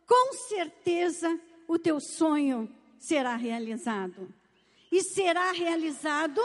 com 0.06 0.32
certeza, 0.32 1.38
o 1.68 1.78
teu 1.78 2.00
sonho 2.00 2.72
será 2.98 3.36
realizado. 3.36 4.32
E 4.90 5.02
será 5.02 5.52
realizado 5.52 6.40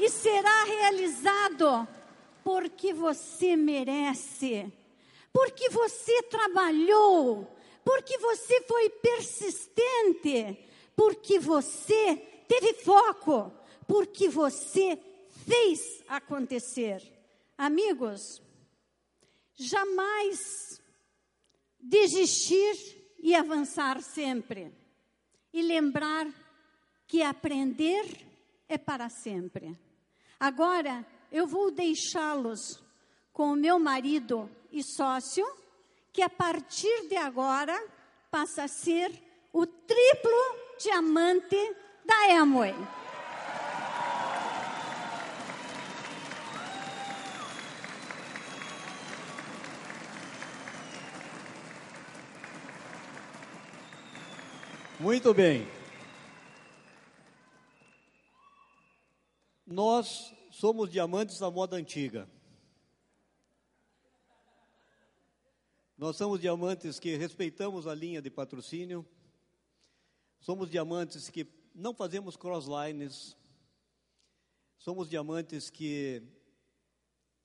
e 0.00 0.08
será 0.08 0.64
realizado 0.64 1.86
porque 2.42 2.94
você 2.94 3.54
merece, 3.54 4.72
porque 5.30 5.68
você 5.68 6.22
trabalhou, 6.22 7.54
porque 7.84 8.16
você 8.16 8.62
foi 8.62 8.88
persistente, 8.88 10.58
porque 10.96 11.38
você 11.38 12.29
teve 12.50 12.74
foco, 12.74 13.52
porque 13.86 14.28
você 14.28 14.98
fez 15.46 16.02
acontecer. 16.08 17.00
Amigos, 17.56 18.42
jamais 19.54 20.82
desistir 21.78 22.74
e 23.20 23.36
avançar 23.36 24.02
sempre. 24.02 24.74
E 25.52 25.62
lembrar 25.62 26.26
que 27.06 27.22
aprender 27.22 28.04
é 28.68 28.76
para 28.76 29.08
sempre. 29.08 29.78
Agora, 30.38 31.06
eu 31.30 31.46
vou 31.46 31.70
deixá-los 31.70 32.82
com 33.32 33.52
o 33.52 33.56
meu 33.56 33.78
marido 33.78 34.50
e 34.72 34.82
sócio, 34.82 35.46
que 36.12 36.22
a 36.22 36.28
partir 36.28 37.08
de 37.08 37.16
agora 37.16 37.80
passa 38.28 38.64
a 38.64 38.68
ser 38.68 39.12
o 39.52 39.64
triplo 39.66 40.56
diamante 40.80 41.76
da 42.04 42.40
Amway. 42.40 42.74
Muito 55.00 55.32
bem. 55.32 55.66
Nós 59.66 60.34
somos 60.50 60.90
diamantes 60.90 61.38
da 61.38 61.50
moda 61.50 61.76
antiga. 61.76 62.28
Nós 65.96 66.16
somos 66.16 66.38
diamantes 66.38 66.98
que 66.98 67.16
respeitamos 67.16 67.86
a 67.86 67.94
linha 67.94 68.20
de 68.20 68.28
patrocínio. 68.28 69.06
Somos 70.38 70.70
diamantes 70.70 71.30
que 71.30 71.44
não 71.74 71.94
fazemos 71.94 72.36
crosslines. 72.36 73.36
Somos 74.78 75.08
diamantes 75.08 75.70
que 75.70 76.22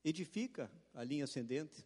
edifica 0.04 0.72
a 0.94 1.04
linha 1.04 1.26
ascendente. 1.26 1.86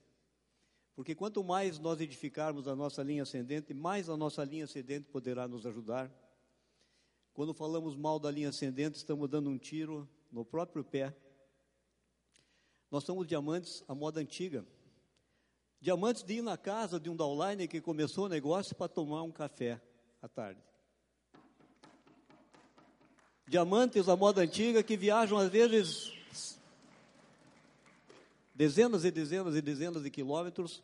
Porque 0.95 1.15
quanto 1.15 1.43
mais 1.43 1.79
nós 1.79 2.01
edificarmos 2.01 2.67
a 2.67 2.75
nossa 2.75 3.01
linha 3.01 3.23
ascendente, 3.23 3.73
mais 3.73 4.09
a 4.09 4.17
nossa 4.17 4.43
linha 4.43 4.65
ascendente 4.65 5.07
poderá 5.09 5.47
nos 5.47 5.65
ajudar. 5.65 6.11
Quando 7.33 7.53
falamos 7.53 7.95
mal 7.95 8.19
da 8.19 8.29
linha 8.29 8.49
ascendente, 8.49 8.97
estamos 8.97 9.29
dando 9.29 9.49
um 9.49 9.57
tiro 9.57 10.07
no 10.29 10.43
próprio 10.43 10.83
pé. 10.83 11.15
Nós 12.91 13.03
somos 13.03 13.25
diamantes 13.25 13.83
à 13.87 13.95
moda 13.95 14.19
antiga. 14.19 14.65
Diamantes 15.79 16.23
de 16.23 16.33
ir 16.33 16.41
na 16.41 16.57
casa 16.57 16.99
de 16.99 17.09
um 17.09 17.15
downline 17.15 17.67
que 17.67 17.79
começou 17.79 18.25
o 18.25 18.29
negócio 18.29 18.75
para 18.75 18.89
tomar 18.89 19.23
um 19.23 19.31
café 19.31 19.81
à 20.21 20.27
tarde. 20.27 20.68
Diamantes 23.49 24.07
à 24.07 24.15
moda 24.15 24.41
antiga 24.41 24.83
que 24.83 24.95
viajam 24.95 25.35
às 25.35 25.49
vezes 25.49 26.13
dezenas 28.53 29.03
e 29.03 29.09
dezenas 29.09 29.55
e 29.55 29.61
dezenas 29.61 30.03
de 30.03 30.11
quilômetros, 30.11 30.83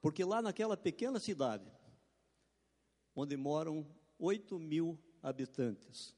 porque 0.00 0.24
lá 0.24 0.42
naquela 0.42 0.76
pequena 0.76 1.20
cidade, 1.20 1.64
onde 3.14 3.36
moram 3.36 3.86
8 4.18 4.58
mil 4.58 4.98
habitantes, 5.22 6.12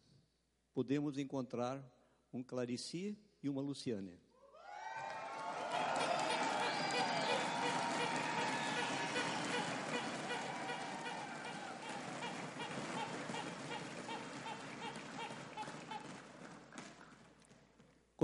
podemos 0.73 1.19
encontrar 1.19 1.85
um 2.33 2.43
Clarici 2.43 3.15
e 3.43 3.51
uma 3.51 3.61
Luciane. 3.61 4.19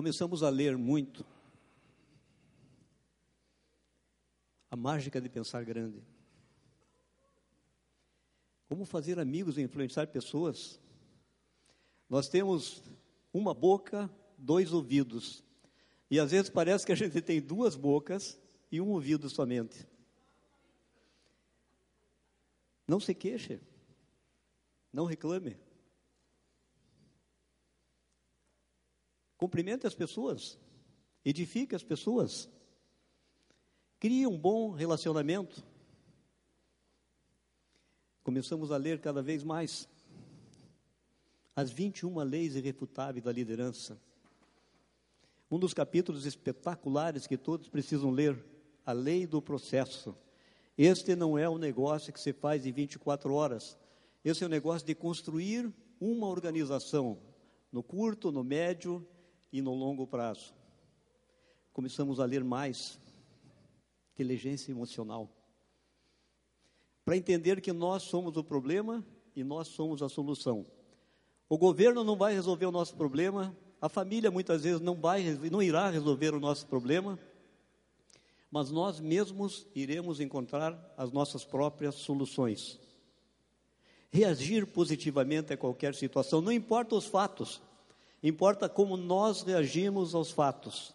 Começamos 0.00 0.42
a 0.42 0.48
ler 0.48 0.78
muito 0.78 1.26
a 4.70 4.74
mágica 4.74 5.20
de 5.20 5.28
pensar 5.28 5.62
grande. 5.62 6.02
Como 8.66 8.86
fazer 8.86 9.18
amigos 9.18 9.58
e 9.58 9.60
influenciar 9.60 10.06
pessoas. 10.06 10.80
Nós 12.08 12.30
temos 12.30 12.82
uma 13.30 13.52
boca, 13.52 14.10
dois 14.38 14.72
ouvidos. 14.72 15.44
E 16.10 16.18
às 16.18 16.30
vezes 16.30 16.48
parece 16.48 16.86
que 16.86 16.92
a 16.92 16.96
gente 16.96 17.20
tem 17.20 17.38
duas 17.38 17.76
bocas 17.76 18.40
e 18.72 18.80
um 18.80 18.88
ouvido 18.88 19.28
somente. 19.28 19.86
Não 22.88 22.98
se 22.98 23.14
queixe. 23.14 23.60
Não 24.90 25.04
reclame. 25.04 25.58
Cumprimente 29.40 29.86
as 29.86 29.94
pessoas. 29.94 30.58
Edifique 31.24 31.74
as 31.74 31.82
pessoas. 31.82 32.46
Crie 33.98 34.26
um 34.26 34.38
bom 34.38 34.70
relacionamento. 34.70 35.64
Começamos 38.22 38.70
a 38.70 38.76
ler 38.76 39.00
cada 39.00 39.22
vez 39.22 39.42
mais 39.42 39.88
as 41.56 41.70
21 41.70 42.18
leis 42.18 42.54
irrefutáveis 42.54 43.24
da 43.24 43.32
liderança. 43.32 43.98
Um 45.50 45.58
dos 45.58 45.72
capítulos 45.72 46.26
espetaculares 46.26 47.26
que 47.26 47.38
todos 47.38 47.66
precisam 47.66 48.10
ler, 48.10 48.44
a 48.84 48.92
lei 48.92 49.26
do 49.26 49.40
processo. 49.40 50.14
Este 50.76 51.16
não 51.16 51.38
é 51.38 51.48
um 51.48 51.56
negócio 51.56 52.12
que 52.12 52.20
se 52.20 52.34
faz 52.34 52.66
em 52.66 52.72
24 52.72 53.32
horas. 53.32 53.78
Esse 54.22 54.44
é 54.44 54.46
um 54.46 54.50
negócio 54.50 54.86
de 54.86 54.94
construir 54.94 55.72
uma 55.98 56.26
organização 56.26 57.18
no 57.72 57.82
curto, 57.82 58.30
no 58.30 58.44
médio 58.44 59.08
e 59.52 59.60
no 59.60 59.74
longo 59.74 60.06
prazo. 60.06 60.54
Começamos 61.72 62.20
a 62.20 62.24
ler 62.24 62.44
mais 62.44 62.98
inteligência 64.14 64.70
emocional 64.70 65.28
para 67.04 67.16
entender 67.16 67.60
que 67.60 67.72
nós 67.72 68.02
somos 68.04 68.36
o 68.36 68.44
problema 68.44 69.04
e 69.34 69.42
nós 69.42 69.68
somos 69.68 70.02
a 70.02 70.08
solução. 70.08 70.64
O 71.48 71.58
governo 71.58 72.04
não 72.04 72.16
vai 72.16 72.34
resolver 72.34 72.66
o 72.66 72.70
nosso 72.70 72.94
problema, 72.94 73.56
a 73.80 73.88
família 73.88 74.30
muitas 74.30 74.62
vezes 74.62 74.80
não 74.80 74.94
vai, 74.94 75.24
não 75.50 75.62
irá 75.62 75.90
resolver 75.90 76.34
o 76.34 76.40
nosso 76.40 76.66
problema, 76.66 77.18
mas 78.50 78.70
nós 78.70 79.00
mesmos 79.00 79.66
iremos 79.74 80.20
encontrar 80.20 80.94
as 80.96 81.10
nossas 81.10 81.44
próprias 81.44 81.94
soluções. 81.96 82.78
Reagir 84.12 84.66
positivamente 84.66 85.52
a 85.52 85.56
qualquer 85.56 85.94
situação, 85.94 86.40
não 86.40 86.52
importa 86.52 86.94
os 86.94 87.06
fatos, 87.06 87.62
importa 88.22 88.68
como 88.68 88.96
nós 88.96 89.42
reagimos 89.42 90.14
aos 90.14 90.30
fatos. 90.30 90.94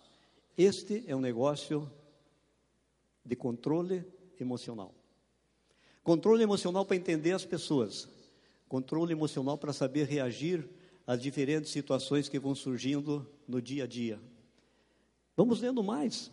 Este 0.58 1.04
é 1.08 1.16
um 1.16 1.20
negócio 1.20 1.92
de 3.24 3.36
controle 3.36 4.06
emocional. 4.40 4.94
Controle 6.04 6.44
emocional 6.44 6.86
para 6.86 6.96
entender 6.96 7.32
as 7.32 7.44
pessoas, 7.44 8.08
controle 8.70 9.12
emocional 9.12 9.58
para 9.58 9.74
saber 9.74 10.08
reagir 10.08 10.70
às 11.08 11.20
diferentes 11.22 11.72
situações 11.72 12.30
que 12.30 12.40
vão 12.40 12.54
surgindo 12.54 13.28
no 13.48 13.62
dia 13.62 13.86
a 13.86 13.88
dia. 13.88 14.20
Vamos 15.36 15.62
lendo 15.62 15.84
mais. 15.84 16.32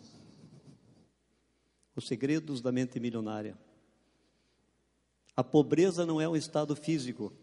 Os 1.95 2.07
segredos 2.07 2.61
da 2.61 2.71
mente 2.71 2.99
milionária. 2.99 3.57
A 5.35 5.43
pobreza 5.43 6.05
não 6.05 6.21
é 6.21 6.29
um 6.29 6.35
estado 6.35 6.75
físico, 6.75 7.33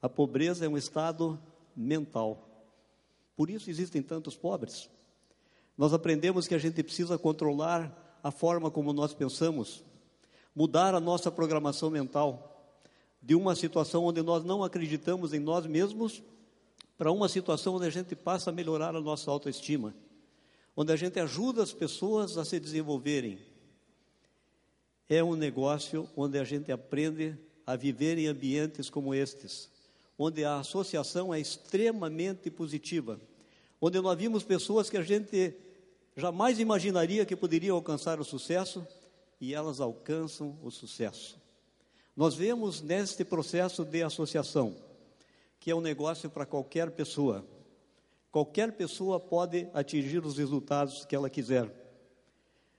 a 0.00 0.08
pobreza 0.08 0.66
é 0.66 0.68
um 0.68 0.76
estado 0.76 1.40
mental. 1.74 2.51
Por 3.36 3.50
isso 3.50 3.70
existem 3.70 4.02
tantos 4.02 4.36
pobres. 4.36 4.88
Nós 5.76 5.92
aprendemos 5.92 6.46
que 6.46 6.54
a 6.54 6.58
gente 6.58 6.82
precisa 6.82 7.18
controlar 7.18 8.20
a 8.22 8.30
forma 8.30 8.70
como 8.70 8.92
nós 8.92 9.12
pensamos, 9.12 9.82
mudar 10.54 10.94
a 10.94 11.00
nossa 11.00 11.30
programação 11.30 11.90
mental 11.90 12.48
de 13.20 13.34
uma 13.34 13.54
situação 13.54 14.04
onde 14.04 14.22
nós 14.22 14.44
não 14.44 14.62
acreditamos 14.62 15.32
em 15.32 15.40
nós 15.40 15.66
mesmos 15.66 16.22
para 16.98 17.10
uma 17.10 17.28
situação 17.28 17.76
onde 17.76 17.86
a 17.86 17.90
gente 17.90 18.14
passa 18.14 18.50
a 18.50 18.52
melhorar 18.52 18.94
a 18.94 19.00
nossa 19.00 19.30
autoestima, 19.30 19.94
onde 20.76 20.92
a 20.92 20.96
gente 20.96 21.18
ajuda 21.18 21.62
as 21.62 21.72
pessoas 21.72 22.36
a 22.36 22.44
se 22.44 22.60
desenvolverem. 22.60 23.38
É 25.08 25.22
um 25.22 25.34
negócio 25.34 26.08
onde 26.16 26.38
a 26.38 26.44
gente 26.44 26.70
aprende 26.70 27.36
a 27.66 27.74
viver 27.76 28.18
em 28.18 28.26
ambientes 28.26 28.88
como 28.88 29.14
estes, 29.14 29.70
onde 30.22 30.44
a 30.44 30.60
associação 30.60 31.34
é 31.34 31.40
extremamente 31.40 32.48
positiva, 32.48 33.20
onde 33.80 34.00
nós 34.00 34.16
vimos 34.16 34.44
pessoas 34.44 34.88
que 34.88 34.96
a 34.96 35.02
gente 35.02 35.56
jamais 36.16 36.60
imaginaria 36.60 37.26
que 37.26 37.34
poderiam 37.34 37.74
alcançar 37.74 38.20
o 38.20 38.24
sucesso 38.24 38.86
e 39.40 39.52
elas 39.52 39.80
alcançam 39.80 40.56
o 40.62 40.70
sucesso. 40.70 41.40
Nós 42.14 42.36
vemos 42.36 42.80
neste 42.80 43.24
processo 43.24 43.84
de 43.84 44.02
associação 44.02 44.76
que 45.58 45.70
é 45.70 45.74
um 45.74 45.80
negócio 45.80 46.30
para 46.30 46.46
qualquer 46.46 46.90
pessoa. 46.92 47.44
Qualquer 48.30 48.72
pessoa 48.72 49.18
pode 49.18 49.68
atingir 49.74 50.24
os 50.24 50.36
resultados 50.36 51.04
que 51.04 51.14
ela 51.14 51.30
quiser. 51.30 51.68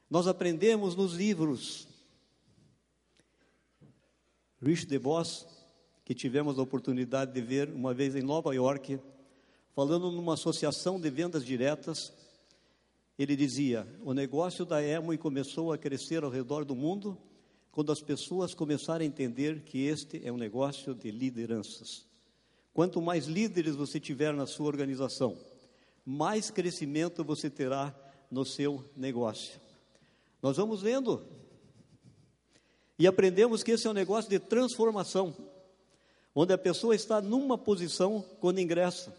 Nós 0.09 0.27
aprendemos 0.27 0.95
nos 0.95 1.13
livros. 1.13 1.87
Rich 4.61 4.85
DeVos, 4.85 5.45
que 6.05 6.13
tivemos 6.13 6.59
a 6.59 6.61
oportunidade 6.61 7.31
de 7.31 7.41
ver 7.41 7.69
uma 7.69 7.93
vez 7.93 8.15
em 8.15 8.21
Nova 8.21 8.53
York, 8.53 8.99
falando 9.73 10.11
numa 10.11 10.33
associação 10.33 10.99
de 10.99 11.09
vendas 11.09 11.45
diretas, 11.45 12.11
ele 13.17 13.35
dizia: 13.35 13.87
o 14.01 14.13
negócio 14.13 14.65
da 14.65 14.83
Emoi 14.83 15.17
começou 15.17 15.71
a 15.71 15.77
crescer 15.77 16.23
ao 16.23 16.29
redor 16.29 16.65
do 16.65 16.75
mundo 16.75 17.17
quando 17.71 17.91
as 17.91 18.01
pessoas 18.01 18.53
começaram 18.53 19.03
a 19.03 19.07
entender 19.07 19.61
que 19.61 19.85
este 19.85 20.21
é 20.23 20.31
um 20.31 20.37
negócio 20.37 20.93
de 20.93 21.09
lideranças. 21.09 22.05
Quanto 22.73 23.01
mais 23.01 23.25
líderes 23.25 23.75
você 23.75 23.99
tiver 23.99 24.33
na 24.33 24.45
sua 24.45 24.67
organização, 24.67 25.37
mais 26.05 26.49
crescimento 26.49 27.23
você 27.23 27.49
terá 27.49 27.95
no 28.29 28.45
seu 28.45 28.83
negócio. 28.95 29.59
Nós 30.41 30.57
vamos 30.57 30.81
vendo 30.81 31.23
e 32.97 33.07
aprendemos 33.07 33.63
que 33.63 33.71
esse 33.71 33.87
é 33.87 33.89
um 33.89 33.93
negócio 33.93 34.29
de 34.29 34.39
transformação, 34.39 35.35
onde 36.35 36.53
a 36.53 36.57
pessoa 36.57 36.95
está 36.95 37.21
numa 37.21 37.57
posição 37.57 38.23
quando 38.39 38.59
ingressa, 38.59 39.15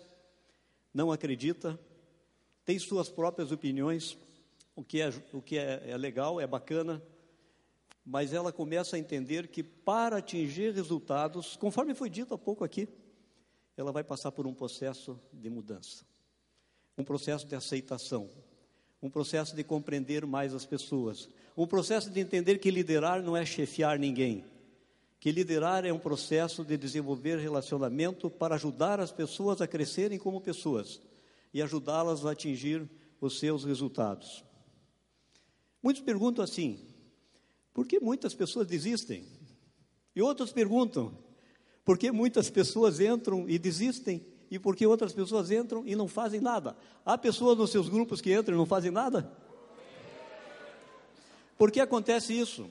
não 0.93 1.13
acredita, 1.13 1.79
tem 2.65 2.79
suas 2.79 3.09
próprias 3.09 3.53
opiniões, 3.53 4.17
o 4.75 4.83
que, 4.83 5.01
é, 5.01 5.13
o 5.33 5.41
que 5.41 5.59
é, 5.59 5.83
é 5.87 5.97
legal, 5.97 6.41
é 6.41 6.47
bacana, 6.47 7.03
mas 8.05 8.33
ela 8.33 8.53
começa 8.53 8.97
a 8.97 8.99
entender 8.99 9.49
que 9.49 9.63
para 9.63 10.19
atingir 10.19 10.73
resultados, 10.75 11.57
conforme 11.57 11.95
foi 11.95 12.11
dito 12.11 12.35
há 12.35 12.39
pouco 12.39 12.65
aqui, 12.65 12.89
ela 13.77 13.93
vai 13.93 14.05
passar 14.05 14.33
por 14.33 14.47
um 14.47 14.55
processo 14.55 15.19
de 15.33 15.49
mudança, 15.49 16.05
um 16.99 17.05
processo 17.05 17.47
de 17.47 17.55
aceitação, 17.55 18.29
um 19.03 19.11
processo 19.11 19.55
de 19.55 19.65
compreender 19.65 20.27
mais 20.27 20.55
as 20.55 20.67
pessoas, 20.67 21.29
um 21.57 21.67
processo 21.67 22.11
de 22.11 22.21
entender 22.21 22.59
que 22.59 22.71
liderar 22.71 23.23
não 23.23 23.37
é 23.37 23.45
chefiar 23.45 23.99
ninguém, 23.99 24.45
que 25.25 25.33
liderar 25.33 25.87
é 25.87 25.91
um 25.91 25.99
processo 25.99 26.63
de 26.63 26.77
desenvolver 26.77 27.39
relacionamento 27.39 28.29
para 28.29 28.57
ajudar 28.57 29.01
as 29.01 29.11
pessoas 29.11 29.63
a 29.63 29.67
crescerem 29.67 30.19
como 30.19 30.39
pessoas 30.39 31.01
e 31.55 31.63
ajudá-las 31.63 32.27
a 32.27 32.33
atingir 32.33 32.87
os 33.19 33.39
seus 33.39 33.65
resultados. 33.65 34.45
Muitos 35.83 36.03
perguntam 36.03 36.45
assim: 36.45 36.79
por 37.73 37.87
que 37.87 37.99
muitas 37.99 38.35
pessoas 38.35 38.67
desistem? 38.67 39.27
E 40.15 40.21
outros 40.21 40.53
perguntam: 40.53 41.17
por 41.87 41.97
que 41.97 42.13
muitas 42.13 42.51
pessoas 42.51 43.01
entram 43.01 43.49
e 43.49 43.59
desistem? 43.59 44.23
E 44.51 44.59
por 44.59 44.77
que 44.77 44.87
outras 44.87 45.15
pessoas 45.15 45.51
entram 45.51 45.87
e 45.87 45.97
não 45.97 46.07
fazem 46.07 46.43
nada? 46.43 46.77
Há 47.03 47.17
pessoas 47.17 47.57
nos 47.57 47.71
seus 47.71 47.89
grupos 47.89 48.21
que 48.21 48.39
entram 48.39 48.57
e 48.57 48.59
não 48.59 48.67
fazem 48.67 48.91
nada? 48.91 49.33
Por 51.57 51.73
que 51.73 51.81
acontece 51.81 52.39
isso? 52.39 52.69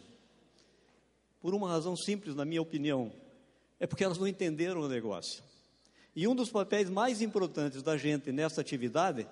Por 1.43 1.53
uma 1.53 1.67
razão 1.67 1.93
simples, 1.93 2.35
na 2.35 2.45
minha 2.45 2.61
opinião, 2.61 3.11
é 3.77 3.85
porque 3.85 4.05
elas 4.05 4.17
não 4.17 4.25
entenderam 4.25 4.79
o 4.79 4.87
negócio. 4.87 5.43
E 6.15 6.25
um 6.25 6.33
dos 6.33 6.49
papéis 6.49 6.89
mais 6.89 7.21
importantes 7.21 7.83
da 7.83 7.97
gente 7.97 8.31
nessa 8.31 8.61
atividade 8.61 9.27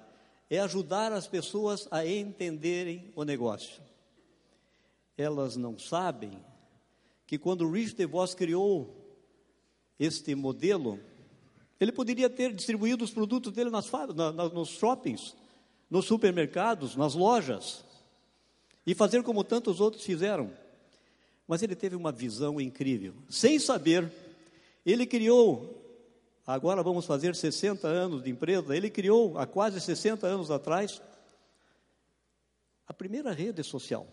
é 0.49 0.59
ajudar 0.59 1.13
as 1.13 1.25
pessoas 1.25 1.87
a 1.89 2.05
entenderem 2.05 3.13
o 3.15 3.23
negócio. 3.23 3.81
Elas 5.17 5.55
não 5.55 5.79
sabem 5.79 6.37
que 7.25 7.37
quando 7.37 7.61
o 7.61 7.71
Rich 7.71 7.95
DeVos 7.95 8.33
criou 8.33 8.93
este 9.97 10.35
modelo, 10.35 10.99
ele 11.79 11.93
poderia 11.93 12.29
ter 12.29 12.53
distribuído 12.53 13.05
os 13.05 13.11
produtos 13.11 13.53
dele 13.53 13.69
nas, 13.69 13.89
na, 13.89 14.49
nos 14.49 14.67
shoppings, 14.67 15.33
nos 15.89 16.07
supermercados, 16.07 16.97
nas 16.97 17.13
lojas, 17.13 17.85
e 18.85 18.93
fazer 18.93 19.23
como 19.23 19.45
tantos 19.45 19.79
outros 19.79 20.03
fizeram. 20.03 20.51
Mas 21.47 21.61
ele 21.61 21.75
teve 21.75 21.95
uma 21.95 22.11
visão 22.11 22.59
incrível. 22.59 23.13
Sem 23.29 23.59
saber, 23.59 24.11
ele 24.85 25.05
criou 25.05 25.81
agora 26.45 26.83
vamos 26.83 27.05
fazer 27.05 27.35
60 27.35 27.87
anos 27.87 28.23
de 28.23 28.29
empresa. 28.29 28.75
Ele 28.75 28.89
criou 28.89 29.37
há 29.37 29.45
quase 29.45 29.79
60 29.79 30.27
anos 30.27 30.51
atrás 30.51 31.01
a 32.87 32.93
primeira 32.93 33.31
rede 33.31 33.63
social. 33.63 34.07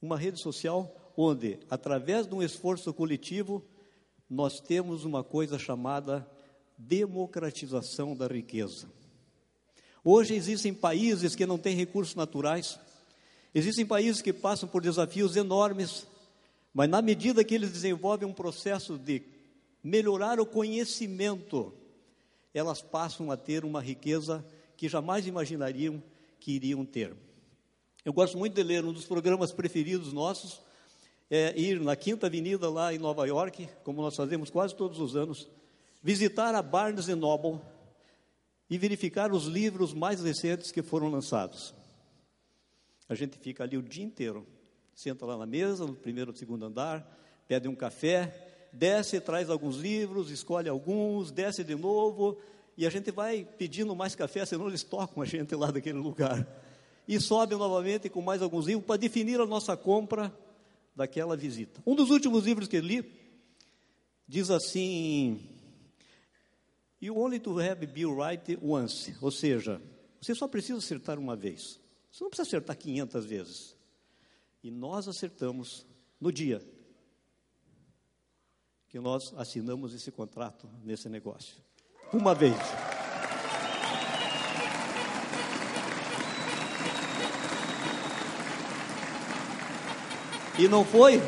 Uma 0.00 0.18
rede 0.18 0.40
social 0.40 1.12
onde, 1.16 1.58
através 1.70 2.26
de 2.26 2.34
um 2.34 2.42
esforço 2.42 2.92
coletivo, 2.92 3.64
nós 4.28 4.60
temos 4.60 5.04
uma 5.04 5.24
coisa 5.24 5.58
chamada 5.58 6.28
democratização 6.76 8.16
da 8.16 8.26
riqueza. 8.26 8.88
Hoje 10.02 10.34
existem 10.34 10.72
países 10.72 11.34
que 11.34 11.44
não 11.44 11.58
têm 11.58 11.76
recursos 11.76 12.14
naturais, 12.14 12.78
existem 13.54 13.86
países 13.86 14.22
que 14.22 14.32
passam 14.32 14.68
por 14.68 14.82
desafios 14.82 15.36
enormes, 15.36 16.06
mas 16.72 16.88
na 16.88 17.02
medida 17.02 17.44
que 17.44 17.54
eles 17.54 17.72
desenvolvem 17.72 18.28
um 18.28 18.32
processo 18.32 18.98
de 18.98 19.22
melhorar 19.82 20.38
o 20.38 20.46
conhecimento, 20.46 21.72
elas 22.52 22.82
passam 22.82 23.30
a 23.30 23.36
ter 23.36 23.64
uma 23.64 23.80
riqueza 23.80 24.44
que 24.76 24.88
jamais 24.88 25.26
imaginariam 25.26 26.02
que 26.38 26.52
iriam 26.52 26.84
ter. 26.84 27.14
Eu 28.04 28.12
gosto 28.12 28.38
muito 28.38 28.54
de 28.54 28.62
ler 28.62 28.84
um 28.84 28.92
dos 28.92 29.04
programas 29.04 29.52
preferidos 29.52 30.12
nossos, 30.12 30.60
é 31.30 31.58
ir 31.58 31.80
na 31.80 31.94
Quinta 31.94 32.26
Avenida 32.26 32.68
lá 32.68 32.92
em 32.92 32.98
Nova 32.98 33.26
York, 33.26 33.68
como 33.84 34.02
nós 34.02 34.16
fazemos 34.16 34.50
quase 34.50 34.74
todos 34.74 34.98
os 34.98 35.14
anos, 35.14 35.48
visitar 36.02 36.54
a 36.54 36.62
Barnes 36.62 37.08
Noble 37.08 37.60
e 38.68 38.78
verificar 38.78 39.32
os 39.32 39.44
livros 39.44 39.92
mais 39.92 40.22
recentes 40.22 40.72
que 40.72 40.82
foram 40.82 41.08
lançados. 41.10 41.74
A 43.10 43.14
gente 43.16 43.36
fica 43.36 43.64
ali 43.64 43.76
o 43.76 43.82
dia 43.82 44.04
inteiro, 44.04 44.46
senta 44.94 45.26
lá 45.26 45.36
na 45.36 45.44
mesa, 45.44 45.84
no 45.84 45.94
primeiro 45.94 46.30
ou 46.30 46.36
segundo 46.36 46.64
andar, 46.64 47.04
pede 47.48 47.66
um 47.66 47.74
café, 47.74 48.68
desce, 48.72 49.20
traz 49.20 49.50
alguns 49.50 49.78
livros, 49.78 50.30
escolhe 50.30 50.68
alguns, 50.68 51.32
desce 51.32 51.64
de 51.64 51.74
novo, 51.74 52.38
e 52.76 52.86
a 52.86 52.90
gente 52.90 53.10
vai 53.10 53.44
pedindo 53.58 53.96
mais 53.96 54.14
café, 54.14 54.46
senão 54.46 54.68
eles 54.68 54.84
tocam 54.84 55.24
a 55.24 55.26
gente 55.26 55.56
lá 55.56 55.72
daquele 55.72 55.98
lugar. 55.98 56.46
E 57.08 57.18
sobe 57.18 57.56
novamente 57.56 58.08
com 58.08 58.22
mais 58.22 58.42
alguns 58.42 58.68
livros 58.68 58.86
para 58.86 58.96
definir 58.96 59.40
a 59.40 59.44
nossa 59.44 59.76
compra 59.76 60.32
daquela 60.94 61.36
visita. 61.36 61.82
Um 61.84 61.96
dos 61.96 62.10
últimos 62.10 62.44
livros 62.44 62.68
que 62.68 62.80
li 62.80 63.04
diz 64.28 64.50
assim: 64.50 65.42
You 67.02 67.18
only 67.18 67.40
to 67.40 67.58
have 67.58 67.84
been 67.88 68.16
right 68.16 68.56
once, 68.62 69.12
ou 69.20 69.32
seja, 69.32 69.82
você 70.20 70.32
só 70.32 70.46
precisa 70.46 70.78
acertar 70.78 71.18
uma 71.18 71.34
vez. 71.34 71.80
Você 72.10 72.24
não 72.24 72.30
precisa 72.30 72.48
acertar 72.48 72.76
500 72.76 73.24
vezes. 73.24 73.76
E 74.62 74.70
nós 74.70 75.08
acertamos 75.08 75.86
no 76.20 76.32
dia 76.32 76.60
que 78.88 78.98
nós 78.98 79.32
assinamos 79.36 79.94
esse 79.94 80.10
contrato 80.10 80.68
nesse 80.82 81.08
negócio. 81.08 81.56
Uma 82.12 82.34
vez. 82.34 82.56
E 90.58 90.68
não 90.68 90.84
foi, 90.84 91.22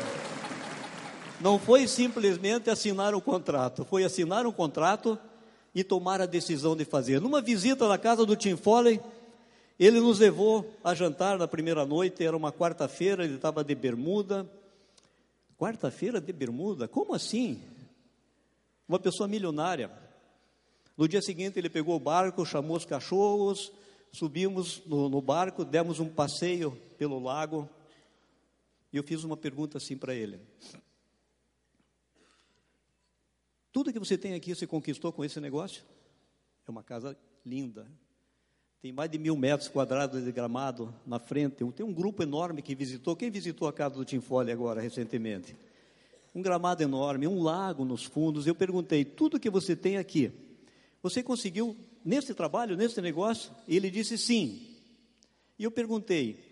não 1.41 1.57
foi 1.57 1.87
simplesmente 1.87 2.69
assinar 2.69 3.15
o 3.15 3.21
contrato, 3.21 3.83
foi 3.83 4.03
assinar 4.03 4.45
um 4.45 4.51
contrato 4.51 5.17
e 5.73 5.83
tomar 5.83 6.21
a 6.21 6.27
decisão 6.27 6.75
de 6.75 6.85
fazer. 6.85 7.19
Numa 7.19 7.41
visita 7.41 7.87
na 7.87 7.97
casa 7.97 8.25
do 8.25 8.35
Tim 8.35 8.55
Foley, 8.55 9.01
ele 9.79 9.99
nos 9.99 10.19
levou 10.19 10.71
a 10.83 10.93
jantar 10.93 11.37
na 11.37 11.47
primeira 11.47 11.85
noite, 11.85 12.23
era 12.23 12.37
uma 12.37 12.51
quarta-feira, 12.51 13.23
ele 13.23 13.35
estava 13.35 13.63
de 13.63 13.73
bermuda. 13.73 14.49
Quarta-feira 15.57 16.21
de 16.21 16.31
bermuda? 16.31 16.87
Como 16.87 17.13
assim? 17.13 17.61
Uma 18.87 18.99
pessoa 18.99 19.27
milionária. 19.27 19.91
No 20.95 21.07
dia 21.07 21.21
seguinte, 21.21 21.57
ele 21.57 21.69
pegou 21.69 21.95
o 21.95 21.99
barco, 21.99 22.45
chamou 22.45 22.77
os 22.77 22.85
cachorros, 22.85 23.71
subimos 24.11 24.85
no, 24.85 25.09
no 25.09 25.21
barco, 25.21 25.65
demos 25.65 25.99
um 25.99 26.07
passeio 26.07 26.71
pelo 26.97 27.19
lago. 27.19 27.67
E 28.91 28.97
eu 28.97 29.03
fiz 29.03 29.23
uma 29.23 29.35
pergunta 29.35 29.79
assim 29.79 29.97
para 29.97 30.13
ele: 30.13 30.39
Tudo 33.71 33.91
que 33.91 33.97
você 33.97 34.17
tem 34.17 34.35
aqui 34.35 34.53
você 34.53 34.67
conquistou 34.67 35.11
com 35.11 35.25
esse 35.25 35.39
negócio? 35.39 35.83
É 36.67 36.69
uma 36.69 36.83
casa 36.83 37.17
linda. 37.43 37.87
Tem 38.83 38.91
mais 38.91 39.09
de 39.09 39.17
mil 39.17 39.37
metros 39.37 39.69
quadrados 39.69 40.25
de 40.25 40.29
gramado 40.33 40.93
na 41.07 41.17
frente. 41.17 41.63
Tem 41.71 41.85
um 41.85 41.93
grupo 41.93 42.21
enorme 42.21 42.61
que 42.61 42.75
visitou. 42.75 43.15
Quem 43.15 43.31
visitou 43.31 43.65
a 43.65 43.71
casa 43.71 43.95
do 43.95 44.03
Tim 44.03 44.19
Foley 44.19 44.51
agora, 44.51 44.81
recentemente? 44.81 45.55
Um 46.35 46.41
gramado 46.41 46.83
enorme, 46.83 47.25
um 47.25 47.41
lago 47.41 47.85
nos 47.85 48.03
fundos. 48.03 48.45
Eu 48.45 48.53
perguntei: 48.53 49.05
tudo 49.05 49.39
que 49.39 49.49
você 49.49 49.73
tem 49.73 49.95
aqui, 49.95 50.33
você 51.01 51.23
conseguiu 51.23 51.77
nesse 52.03 52.33
trabalho, 52.33 52.75
nesse 52.75 52.99
negócio? 52.99 53.53
E 53.69 53.77
ele 53.77 53.89
disse 53.89 54.17
sim. 54.17 54.75
E 55.57 55.63
eu 55.63 55.71
perguntei: 55.71 56.43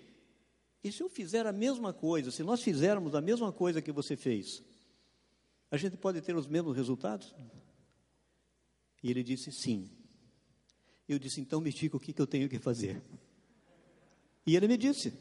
e 0.82 0.90
se 0.90 1.04
eu 1.04 1.10
fizer 1.10 1.46
a 1.46 1.52
mesma 1.52 1.92
coisa, 1.92 2.32
se 2.32 2.44
nós 2.44 2.62
fizermos 2.62 3.14
a 3.14 3.20
mesma 3.20 3.52
coisa 3.52 3.82
que 3.82 3.92
você 3.92 4.16
fez, 4.16 4.64
a 5.70 5.76
gente 5.76 5.98
pode 5.98 6.22
ter 6.22 6.34
os 6.34 6.48
mesmos 6.48 6.78
resultados? 6.78 7.36
E 9.04 9.10
ele 9.10 9.22
disse 9.22 9.52
sim. 9.52 9.90
Eu 11.14 11.20
disse, 11.20 11.42
então 11.42 11.60
me 11.60 11.74
diga 11.74 11.98
o 11.98 12.00
que, 12.00 12.14
que 12.14 12.22
eu 12.22 12.26
tenho 12.26 12.48
que 12.48 12.58
fazer. 12.58 13.02
E 14.46 14.56
ele 14.56 14.66
me 14.66 14.78
disse. 14.78 15.14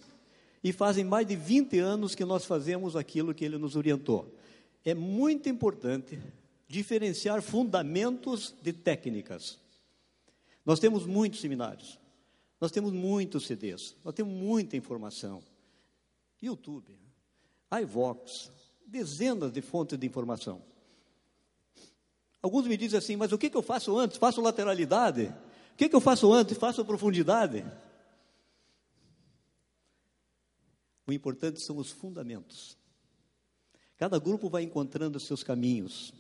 E 0.62 0.72
fazem 0.72 1.04
mais 1.04 1.26
de 1.26 1.34
20 1.34 1.80
anos 1.80 2.14
que 2.14 2.24
nós 2.24 2.44
fazemos 2.44 2.94
aquilo 2.94 3.34
que 3.34 3.44
ele 3.44 3.58
nos 3.58 3.74
orientou. 3.74 4.32
É 4.84 4.94
muito 4.94 5.48
importante 5.48 6.16
diferenciar 6.68 7.42
fundamentos 7.42 8.54
de 8.62 8.72
técnicas. 8.72 9.58
Nós 10.64 10.78
temos 10.78 11.06
muitos 11.06 11.40
seminários, 11.40 11.98
nós 12.60 12.70
temos 12.70 12.92
muitos 12.92 13.46
CDs, 13.46 13.96
nós 14.04 14.14
temos 14.14 14.32
muita 14.32 14.76
informação. 14.76 15.42
YouTube, 16.40 16.96
iVox, 17.82 18.52
dezenas 18.86 19.50
de 19.50 19.60
fontes 19.60 19.98
de 19.98 20.06
informação. 20.06 20.62
Alguns 22.40 22.68
me 22.68 22.76
dizem 22.76 22.96
assim, 22.96 23.16
mas 23.16 23.32
o 23.32 23.38
que, 23.38 23.50
que 23.50 23.56
eu 23.56 23.62
faço 23.62 23.98
antes? 23.98 24.18
Faço 24.18 24.40
lateralidade? 24.40 25.34
Que, 25.80 25.88
que 25.88 25.96
eu 25.96 26.00
faço 26.02 26.30
antes? 26.30 26.58
Faço 26.58 26.84
profundidade? 26.84 27.64
O 31.06 31.10
importante 31.10 31.58
são 31.58 31.78
os 31.78 31.90
fundamentos. 31.90 32.76
Cada 33.96 34.18
grupo 34.18 34.50
vai 34.50 34.62
encontrando 34.62 35.18
seus 35.18 35.42
caminhos. 35.42 36.12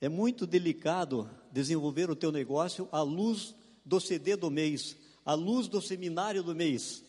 É 0.00 0.08
muito 0.08 0.44
delicado 0.44 1.30
desenvolver 1.52 2.10
o 2.10 2.16
teu 2.16 2.32
negócio 2.32 2.88
à 2.90 3.00
luz 3.00 3.54
do 3.84 4.00
CD 4.00 4.34
do 4.34 4.50
mês, 4.50 4.96
à 5.24 5.34
luz 5.34 5.68
do 5.68 5.80
seminário 5.80 6.42
do 6.42 6.52
mês. 6.52 7.04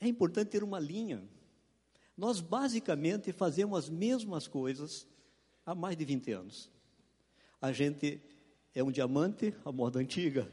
É 0.00 0.08
importante 0.08 0.48
ter 0.48 0.64
uma 0.64 0.80
linha. 0.80 1.22
Nós 2.16 2.40
basicamente 2.40 3.30
fazemos 3.30 3.78
as 3.78 3.90
mesmas 3.90 4.48
coisas 4.48 5.06
há 5.66 5.74
mais 5.74 5.98
de 5.98 6.06
20 6.06 6.32
anos. 6.32 6.70
A 7.60 7.72
gente 7.72 8.22
é 8.76 8.84
um 8.84 8.90
diamante 8.90 9.54
à 9.64 9.72
moda 9.72 9.98
antiga, 9.98 10.46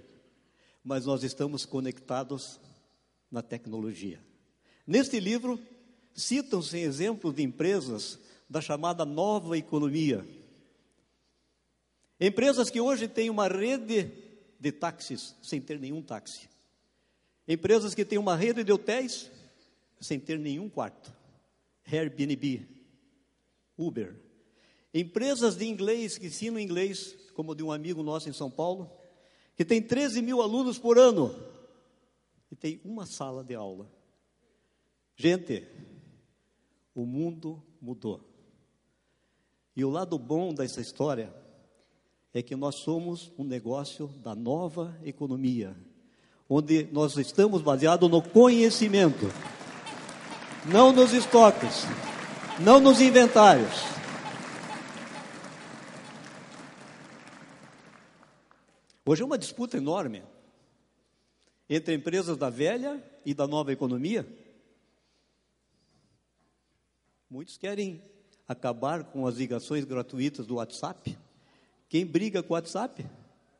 mas 0.81 1.05
nós 1.05 1.23
estamos 1.23 1.65
conectados 1.65 2.57
na 3.29 3.41
tecnologia. 3.41 4.17
Neste 4.87 5.19
livro, 5.19 5.59
citam-se 6.15 6.77
exemplos 6.77 7.35
de 7.35 7.43
empresas 7.43 8.17
da 8.49 8.61
chamada 8.61 9.03
nova 9.03 9.57
economia. 9.57 10.25
Empresas 12.17 12.69
que 12.69 12.79
hoje 12.79 13.09
têm 13.09 13.29
uma 13.29 13.49
rede 13.49 14.09
de 14.57 14.71
táxis 14.71 15.35
sem 15.43 15.59
ter 15.59 15.77
nenhum 15.77 16.01
táxi. 16.01 16.47
Empresas 17.45 17.93
que 17.93 18.05
têm 18.05 18.17
uma 18.17 18.37
rede 18.37 18.63
de 18.63 18.71
hotéis 18.71 19.29
sem 19.99 20.17
ter 20.17 20.39
nenhum 20.39 20.69
quarto. 20.69 21.13
Airbnb, 21.91 22.65
Uber. 23.77 24.15
Empresas 24.93 25.55
de 25.55 25.65
inglês 25.65 26.17
que 26.17 26.27
ensinam 26.27 26.59
inglês, 26.59 27.15
como 27.33 27.55
de 27.55 27.63
um 27.63 27.71
amigo 27.71 28.03
nosso 28.03 28.29
em 28.29 28.33
São 28.33 28.49
Paulo, 28.49 28.91
que 29.55 29.65
tem 29.65 29.81
13 29.81 30.21
mil 30.21 30.41
alunos 30.41 30.77
por 30.77 30.97
ano 30.97 31.33
e 32.51 32.55
tem 32.55 32.79
uma 32.83 33.05
sala 33.05 33.43
de 33.43 33.55
aula. 33.55 33.89
Gente, 35.15 35.67
o 36.93 37.05
mundo 37.05 37.61
mudou. 37.81 38.21
E 39.75 39.83
o 39.83 39.89
lado 39.89 40.19
bom 40.19 40.53
dessa 40.53 40.79
história 40.79 41.33
é 42.33 42.41
que 42.41 42.55
nós 42.55 42.75
somos 42.75 43.31
um 43.37 43.43
negócio 43.43 44.07
da 44.07 44.35
nova 44.35 44.95
economia, 45.03 45.75
onde 46.47 46.87
nós 46.91 47.17
estamos 47.17 47.61
baseados 47.61 48.09
no 48.09 48.21
conhecimento 48.21 49.27
não 50.65 50.91
nos 50.93 51.13
estoques, 51.13 51.85
não 52.59 52.79
nos 52.79 53.01
inventários. 53.01 53.93
Hoje 59.05 59.21
é 59.21 59.25
uma 59.25 59.37
disputa 59.37 59.75
enorme 59.75 60.23
entre 61.69 61.93
empresas 61.93 62.37
da 62.37 62.49
velha 62.49 63.03
e 63.25 63.33
da 63.33 63.45
nova 63.45 63.73
economia. 63.73 64.25
Muitos 67.29 67.57
querem 67.57 68.01
acabar 68.47 69.03
com 69.03 69.27
as 69.27 69.35
ligações 69.35 69.83
gratuitas 69.83 70.47
do 70.47 70.55
WhatsApp. 70.55 71.17
Quem 71.89 72.05
briga 72.05 72.41
com 72.41 72.53
o 72.53 72.55
WhatsApp 72.55 73.05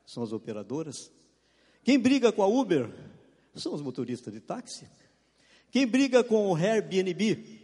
são 0.06 0.24
as 0.24 0.32
operadoras. 0.32 1.12
Quem 1.84 2.00
briga 2.00 2.32
com 2.32 2.42
a 2.42 2.48
Uber 2.48 2.90
são 3.54 3.74
os 3.74 3.82
motoristas 3.82 4.34
de 4.34 4.40
táxi. 4.40 4.88
Quem 5.70 5.86
briga 5.86 6.24
com 6.24 6.52
o 6.52 6.56
Airbnb? 6.56 7.62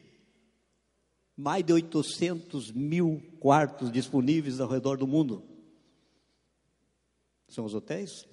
Mais 1.38 1.64
de 1.64 1.72
800 1.72 2.74
mil 2.74 3.24
quartos 3.40 3.90
disponíveis 3.90 4.60
ao 4.60 4.68
redor 4.68 4.98
do 4.98 5.08
mundo. 5.08 5.59
São 7.50 7.66
os 7.66 7.74
hotéis? 7.74 8.28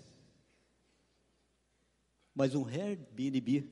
Mas 2.35 2.55
um 2.55 2.67
Airbnb 2.67 3.69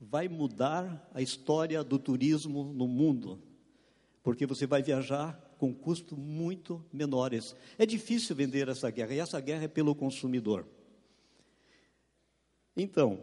vai 0.00 0.28
mudar 0.28 1.10
a 1.12 1.20
história 1.20 1.82
do 1.84 1.98
turismo 1.98 2.72
no 2.72 2.86
mundo, 2.86 3.42
porque 4.22 4.46
você 4.46 4.66
vai 4.66 4.82
viajar 4.82 5.34
com 5.58 5.74
custos 5.74 6.16
muito 6.16 6.84
menores. 6.92 7.56
É 7.76 7.84
difícil 7.84 8.34
vender 8.34 8.68
essa 8.68 8.88
guerra, 8.90 9.14
e 9.14 9.18
essa 9.18 9.40
guerra 9.40 9.64
é 9.64 9.68
pelo 9.68 9.94
consumidor. 9.94 10.66
Então, 12.76 13.18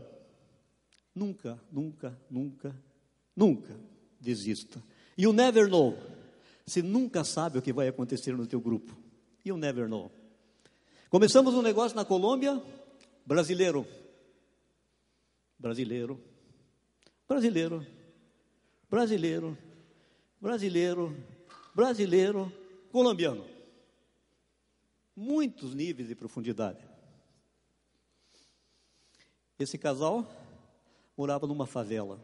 Nunca, 1.16 1.58
nunca, 1.72 2.20
nunca, 2.30 2.76
nunca 3.34 3.80
desista. 4.20 4.84
You 5.18 5.32
never 5.32 5.70
know. 5.70 5.98
Você 6.66 6.82
nunca 6.82 7.24
sabe 7.24 7.58
o 7.58 7.62
que 7.62 7.72
vai 7.72 7.88
acontecer 7.88 8.36
no 8.36 8.46
teu 8.46 8.60
grupo. 8.60 8.94
You 9.46 9.56
never 9.56 9.88
know. 9.88 10.12
Começamos 11.10 11.54
um 11.54 11.62
negócio 11.62 11.96
na 11.96 12.04
Colômbia, 12.04 12.62
brasileiro. 13.26 13.88
Brasileiro. 15.58 16.20
Brasileiro. 17.28 17.86
brasileiro, 18.90 19.58
brasileiro, 20.40 21.16
brasileiro, 21.74 22.52
colombiano. 22.92 23.46
Muitos 25.16 25.74
níveis 25.74 26.08
de 26.08 26.16
profundidade. 26.16 26.80
Esse 29.58 29.78
casal 29.78 30.28
morava 31.16 31.48
numa 31.48 31.66
favela. 31.66 32.20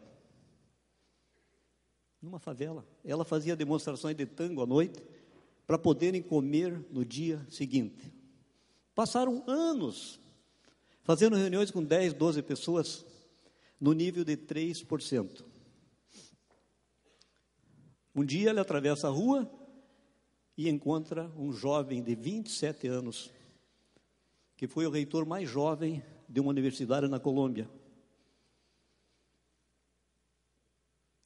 Numa 2.20 2.38
favela. 2.38 2.86
Ela 3.04 3.24
fazia 3.24 3.56
demonstrações 3.56 4.16
de 4.16 4.26
tango 4.26 4.62
à 4.62 4.66
noite 4.66 5.02
para 5.66 5.78
poderem 5.78 6.22
comer 6.22 6.78
no 6.90 7.04
dia 7.04 7.44
seguinte. 7.48 8.21
Passaram 8.94 9.42
anos 9.46 10.20
fazendo 11.02 11.36
reuniões 11.36 11.70
com 11.70 11.82
10, 11.82 12.14
12 12.14 12.42
pessoas 12.42 13.04
no 13.80 13.92
nível 13.92 14.24
de 14.24 14.36
3%. 14.36 15.44
Um 18.14 18.24
dia 18.24 18.50
ele 18.50 18.60
atravessa 18.60 19.08
a 19.08 19.10
rua 19.10 19.50
e 20.56 20.68
encontra 20.68 21.30
um 21.36 21.52
jovem 21.52 22.02
de 22.02 22.14
27 22.14 22.86
anos, 22.86 23.30
que 24.56 24.68
foi 24.68 24.86
o 24.86 24.90
reitor 24.90 25.24
mais 25.24 25.48
jovem 25.48 26.02
de 26.28 26.40
uma 26.40 26.50
universidade 26.50 27.08
na 27.08 27.18
Colômbia. 27.18 27.68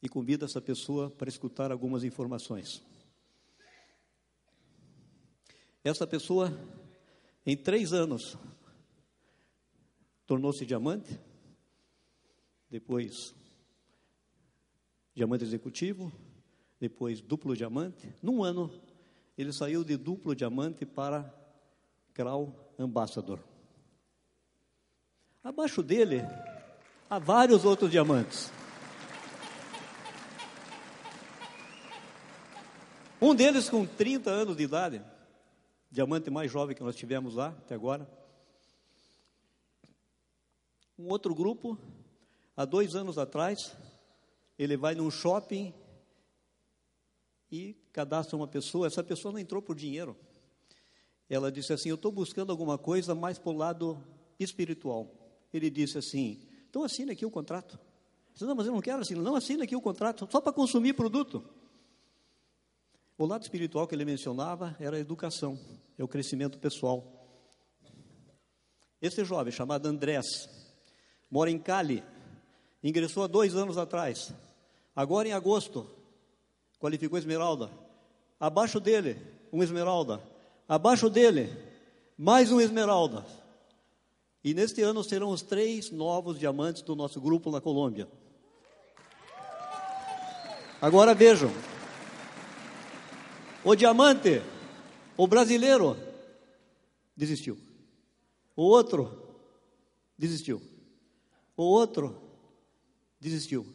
E 0.00 0.08
convida 0.08 0.44
essa 0.44 0.60
pessoa 0.60 1.10
para 1.10 1.28
escutar 1.28 1.72
algumas 1.72 2.04
informações. 2.04 2.82
Essa 5.82 6.06
pessoa, 6.06 6.52
em 7.46 7.56
três 7.56 7.92
anos, 7.92 8.36
tornou-se 10.26 10.66
diamante, 10.66 11.18
depois 12.68 13.32
diamante 15.14 15.44
executivo, 15.44 16.12
depois 16.80 17.20
duplo 17.20 17.56
diamante. 17.56 18.12
Num 18.20 18.42
ano, 18.42 18.70
ele 19.38 19.52
saiu 19.52 19.84
de 19.84 19.96
duplo 19.96 20.34
diamante 20.34 20.84
para 20.84 21.32
Crown 22.12 22.52
Ambassador. 22.76 23.38
Abaixo 25.44 25.82
dele, 25.84 26.22
há 27.08 27.20
vários 27.20 27.64
outros 27.64 27.90
diamantes. 27.90 28.50
Um 33.20 33.34
deles 33.34 33.70
com 33.70 33.86
30 33.86 34.30
anos 34.30 34.56
de 34.56 34.64
idade, 34.64 35.02
diamante 35.90 36.30
mais 36.30 36.50
jovem 36.50 36.74
que 36.74 36.82
nós 36.82 36.96
tivemos 36.96 37.34
lá 37.34 37.48
até 37.48 37.74
agora. 37.74 38.08
Um 40.98 41.08
outro 41.08 41.34
grupo, 41.34 41.78
há 42.56 42.64
dois 42.64 42.94
anos 42.94 43.18
atrás, 43.18 43.76
ele 44.58 44.76
vai 44.76 44.94
num 44.94 45.10
shopping 45.10 45.74
e 47.50 47.74
cadastra 47.92 48.36
uma 48.36 48.48
pessoa. 48.48 48.86
Essa 48.86 49.04
pessoa 49.04 49.32
não 49.32 49.38
entrou 49.38 49.60
por 49.60 49.76
dinheiro. 49.76 50.16
Ela 51.28 51.50
disse 51.50 51.72
assim: 51.72 51.88
Eu 51.88 51.96
estou 51.96 52.10
buscando 52.10 52.50
alguma 52.50 52.78
coisa 52.78 53.14
mais 53.14 53.38
para 53.38 53.50
o 53.50 53.56
lado 53.56 54.02
espiritual. 54.38 55.12
Ele 55.52 55.68
disse 55.68 55.98
assim: 55.98 56.40
Então 56.68 56.82
assina 56.82 57.12
aqui 57.12 57.26
o 57.26 57.30
contrato. 57.30 57.78
disse, 58.32 58.44
não, 58.44 58.54
mas 58.54 58.66
eu 58.66 58.72
não 58.72 58.80
quero 58.80 59.00
assinar. 59.00 59.22
Não, 59.22 59.36
assina 59.36 59.64
aqui 59.64 59.76
o 59.76 59.80
contrato, 59.80 60.28
só 60.30 60.40
para 60.40 60.52
consumir 60.52 60.94
produto. 60.94 61.44
O 63.18 63.24
lado 63.24 63.42
espiritual 63.42 63.86
que 63.86 63.94
ele 63.94 64.04
mencionava 64.04 64.76
era 64.78 64.96
a 64.96 65.00
educação, 65.00 65.58
é 65.96 66.04
o 66.04 66.08
crescimento 66.08 66.58
pessoal. 66.58 67.02
Esse 69.00 69.24
jovem, 69.24 69.52
chamado 69.52 69.86
Andrés, 69.86 70.48
mora 71.30 71.50
em 71.50 71.58
Cali, 71.58 72.02
ingressou 72.82 73.24
há 73.24 73.26
dois 73.26 73.54
anos 73.54 73.78
atrás. 73.78 74.34
Agora, 74.94 75.28
em 75.28 75.32
agosto, 75.32 75.90
qualificou 76.78 77.18
esmeralda. 77.18 77.70
Abaixo 78.38 78.78
dele, 78.78 79.16
um 79.50 79.62
esmeralda. 79.62 80.20
Abaixo 80.68 81.08
dele, 81.08 81.50
mais 82.18 82.52
um 82.52 82.60
esmeralda. 82.60 83.24
E 84.44 84.52
neste 84.52 84.82
ano 84.82 85.02
serão 85.02 85.30
os 85.30 85.40
três 85.40 85.90
novos 85.90 86.38
diamantes 86.38 86.82
do 86.82 86.94
nosso 86.94 87.18
grupo 87.20 87.50
na 87.50 87.60
Colômbia. 87.62 88.08
Agora 90.80 91.14
vejam. 91.14 91.50
O 93.66 93.74
diamante, 93.74 94.40
o 95.16 95.26
brasileiro, 95.26 95.96
desistiu. 97.16 97.58
O 98.54 98.62
outro, 98.62 99.10
desistiu. 100.16 100.62
O 101.56 101.64
outro, 101.64 102.16
desistiu. 103.18 103.66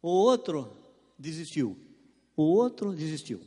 O 0.00 0.10
outro, 0.10 0.70
desistiu. 1.18 1.76
O 2.36 2.44
outro 2.44 2.92
desistiu. 2.92 3.40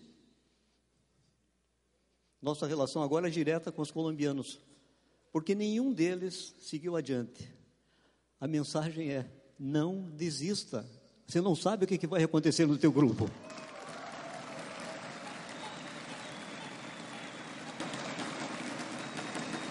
Nossa 2.42 2.68
relação 2.68 3.02
agora 3.02 3.30
é 3.30 3.32
direta 3.32 3.72
com 3.72 3.82
os 3.82 3.90
colombianos, 3.90 4.60
porque 5.32 5.56
nenhum 5.56 5.94
deles 5.94 6.54
seguiu 6.60 6.98
adiante. 6.98 7.50
A 8.38 8.48
mensagem 8.50 9.14
é: 9.14 9.32
não 9.58 10.02
desista. 10.02 10.86
Você 11.26 11.40
não 11.40 11.56
sabe 11.56 11.86
o 11.86 11.88
que 11.88 12.06
vai 12.06 12.22
acontecer 12.22 12.66
no 12.66 12.78
teu 12.78 12.92
grupo. 12.92 13.30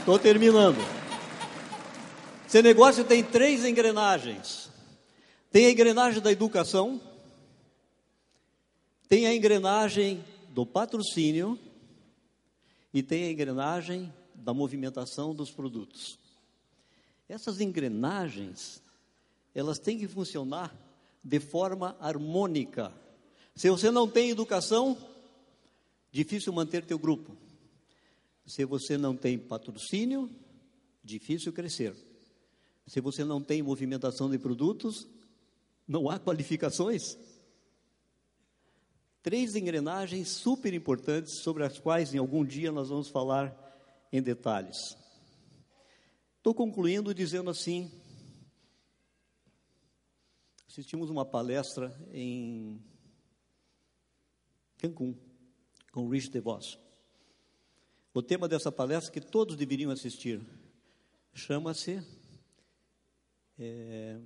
Estou 0.09 0.19
terminando. 0.19 0.79
Esse 2.47 2.63
negócio 2.63 3.05
tem 3.05 3.23
três 3.23 3.63
engrenagens. 3.63 4.71
Tem 5.51 5.67
a 5.67 5.71
engrenagem 5.71 6.23
da 6.23 6.33
educação, 6.33 6.99
tem 9.07 9.27
a 9.27 9.35
engrenagem 9.35 10.25
do 10.49 10.65
patrocínio 10.65 11.59
e 12.91 13.03
tem 13.03 13.25
a 13.25 13.31
engrenagem 13.31 14.11
da 14.35 14.55
movimentação 14.55 15.35
dos 15.35 15.51
produtos. 15.51 16.19
Essas 17.29 17.61
engrenagens, 17.61 18.81
elas 19.55 19.79
têm 19.79 19.99
que 19.99 20.09
funcionar 20.09 20.75
de 21.23 21.39
forma 21.39 21.95
harmônica. 22.01 22.91
Se 23.55 23.69
você 23.69 23.91
não 23.91 24.09
tem 24.09 24.31
educação, 24.31 24.97
difícil 26.11 26.51
manter 26.51 26.83
teu 26.83 26.99
grupo. 26.99 27.37
Se 28.49 28.65
você 28.65 28.97
não 28.97 29.15
tem 29.15 29.39
patrocínio, 29.39 30.31
difícil 31.05 31.53
crescer. 31.53 31.95
Se 32.87 32.99
você 32.99 33.23
não 33.23 33.43
tem 33.43 33.63
movimentação 33.63 34.31
de 34.31 34.39
produtos, 34.39 35.07
não 35.87 36.09
há 36.09 36.19
qualificações. 36.19 37.19
Três 39.23 39.55
engrenagens 39.55 40.29
super 40.29 40.73
importantes 40.73 41.43
sobre 41.43 41.63
as 41.63 41.79
quais 41.79 42.15
em 42.15 42.19
algum 42.19 42.43
dia 42.43 42.73
nós 42.73 42.89
vamos 42.89 43.09
falar 43.09 43.55
em 44.11 44.23
detalhes. 44.23 44.97
Estou 46.39 46.55
concluindo 46.55 47.13
dizendo 47.13 47.51
assim: 47.51 47.93
assistimos 50.67 51.11
uma 51.11 51.27
palestra 51.27 51.95
em 52.15 52.83
Cancún 54.79 55.15
com 55.93 56.09
Rich 56.09 56.31
DeVos. 56.31 56.88
O 58.19 58.23
tema 58.23 58.49
dessa 58.49 58.73
palestra 58.73 59.13
que 59.13 59.21
todos 59.21 59.55
deveriam 59.55 59.93
assistir 59.93 60.41
chama-se 61.33 62.03
é, 63.57 64.19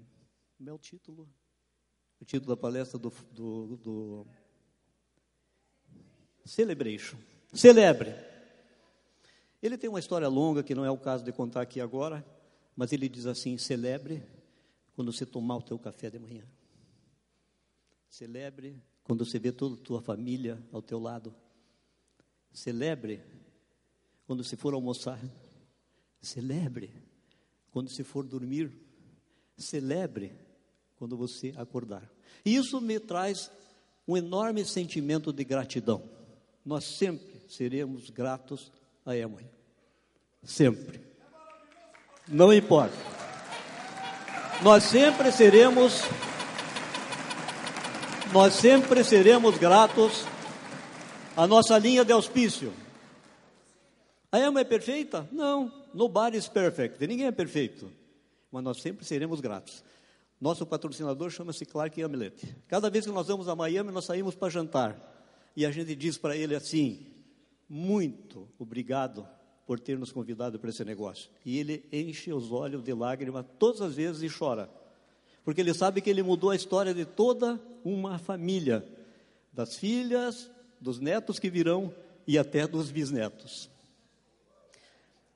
como 0.57 0.71
é 0.71 0.73
o 0.73 0.79
título? 0.79 1.29
O 2.19 2.25
título 2.25 2.57
da 2.57 2.57
palestra 2.59 2.99
do, 2.99 3.13
do, 3.31 3.77
do 3.77 4.27
Celebration. 6.43 7.19
Celebre. 7.53 8.15
Ele 9.63 9.77
tem 9.77 9.91
uma 9.91 10.01
história 10.01 10.27
longa 10.27 10.63
que 10.63 10.75
não 10.75 10.87
é 10.87 10.91
o 10.91 10.97
caso 10.97 11.23
de 11.23 11.31
contar 11.31 11.61
aqui 11.61 11.79
agora, 11.79 12.25
mas 12.75 12.95
ele 12.95 13.11
diz 13.11 13.27
assim: 13.27 13.59
celebre 13.59 14.23
quando 14.95 15.13
você 15.13 15.27
tomar 15.27 15.57
o 15.57 15.63
teu 15.63 15.79
café 15.79 16.09
de 16.09 16.19
manhã. 16.19 16.47
Celebre 18.09 18.83
quando 19.05 19.23
você 19.27 19.39
vê 19.39 19.53
toda 19.53 19.75
a 19.75 19.85
tua 19.85 20.01
família 20.01 20.59
ao 20.73 20.81
teu 20.81 20.99
lado. 20.99 21.35
Celebre 22.55 23.42
quando 24.33 24.45
você 24.45 24.57
for 24.57 24.75
almoçar. 24.75 25.21
Celebre 26.21 26.91
quando 27.71 27.91
você 27.91 28.03
for 28.03 28.25
dormir. 28.25 28.73
Celebre 29.57 30.33
quando 30.97 31.17
você 31.17 31.53
acordar. 31.57 32.11
Isso 32.45 32.81
me 32.81 32.99
traz 32.99 33.51
um 34.09 34.17
enorme 34.17 34.65
sentimento 34.65 35.33
de 35.33 35.45
gratidão 35.45 36.03
nós 36.65 36.85
sempre 36.85 37.43
seremos 37.49 38.09
gratos 38.11 38.71
a 39.05 39.17
Emily. 39.17 39.47
Sempre. 40.45 41.01
Não 42.29 42.53
importa. 42.53 42.97
Nós 44.63 44.85
sempre 44.85 45.33
seremos 45.33 46.03
nós 48.33 48.55
sempre 48.55 49.05
seremos 49.05 49.59
gratos 49.59 50.25
à 51.37 51.47
nossa 51.47 51.77
linha 51.79 52.05
de 52.05 52.13
auspício. 52.13 52.73
A 54.33 54.41
Emma 54.41 54.61
é 54.61 54.65
perfeita? 54.65 55.29
Não. 55.31 55.71
Nobody 55.93 56.39
is 56.39 56.49
perfect. 56.49 57.07
Ninguém 57.07 57.27
é 57.27 57.31
perfeito. 57.31 57.93
Mas 58.51 58.65
nós 58.65 58.81
sempre 58.81 59.05
seremos 59.05 59.43
gratos. 59.43 59.85
Nosso 60.41 60.65
patrocinador 60.65 61.29
chama-se 61.29 61.67
Clark 61.67 62.03
Hamlet. 62.03 62.57
Cada 62.67 62.89
vez 62.89 63.05
que 63.05 63.13
nós 63.13 63.29
vamos 63.29 63.47
a 63.47 63.55
Miami, 63.55 63.93
nós 63.93 64.07
saímos 64.07 64.35
para 64.35 64.49
jantar. 64.49 64.97
E 65.55 65.67
a 65.67 65.71
gente 65.71 65.95
diz 65.95 66.17
para 66.17 66.35
ele 66.35 66.55
assim: 66.55 67.07
muito 67.69 68.49
obrigado 68.59 69.29
por 69.67 69.79
ter 69.79 69.99
nos 69.99 70.11
convidado 70.11 70.59
para 70.59 70.71
esse 70.71 70.83
negócio. 70.83 71.31
E 71.45 71.59
ele 71.59 71.85
enche 71.93 72.33
os 72.33 72.51
olhos 72.51 72.83
de 72.83 72.95
lágrimas 72.95 73.45
todas 73.59 73.83
as 73.83 73.95
vezes 73.95 74.23
e 74.23 74.35
chora. 74.35 74.71
Porque 75.45 75.61
ele 75.61 75.75
sabe 75.75 76.01
que 76.01 76.09
ele 76.09 76.23
mudou 76.23 76.51
a 76.51 76.57
história 76.57 76.95
de 76.95 77.05
toda 77.05 77.61
uma 77.85 78.19
família, 78.19 78.83
das 79.53 79.77
filhas, 79.77 80.51
dos 80.81 80.99
netos 80.99 81.39
que 81.39 81.51
virão 81.51 81.95
e 82.27 82.39
até 82.39 82.67
dos 82.67 82.91
bisnetos. 82.91 83.72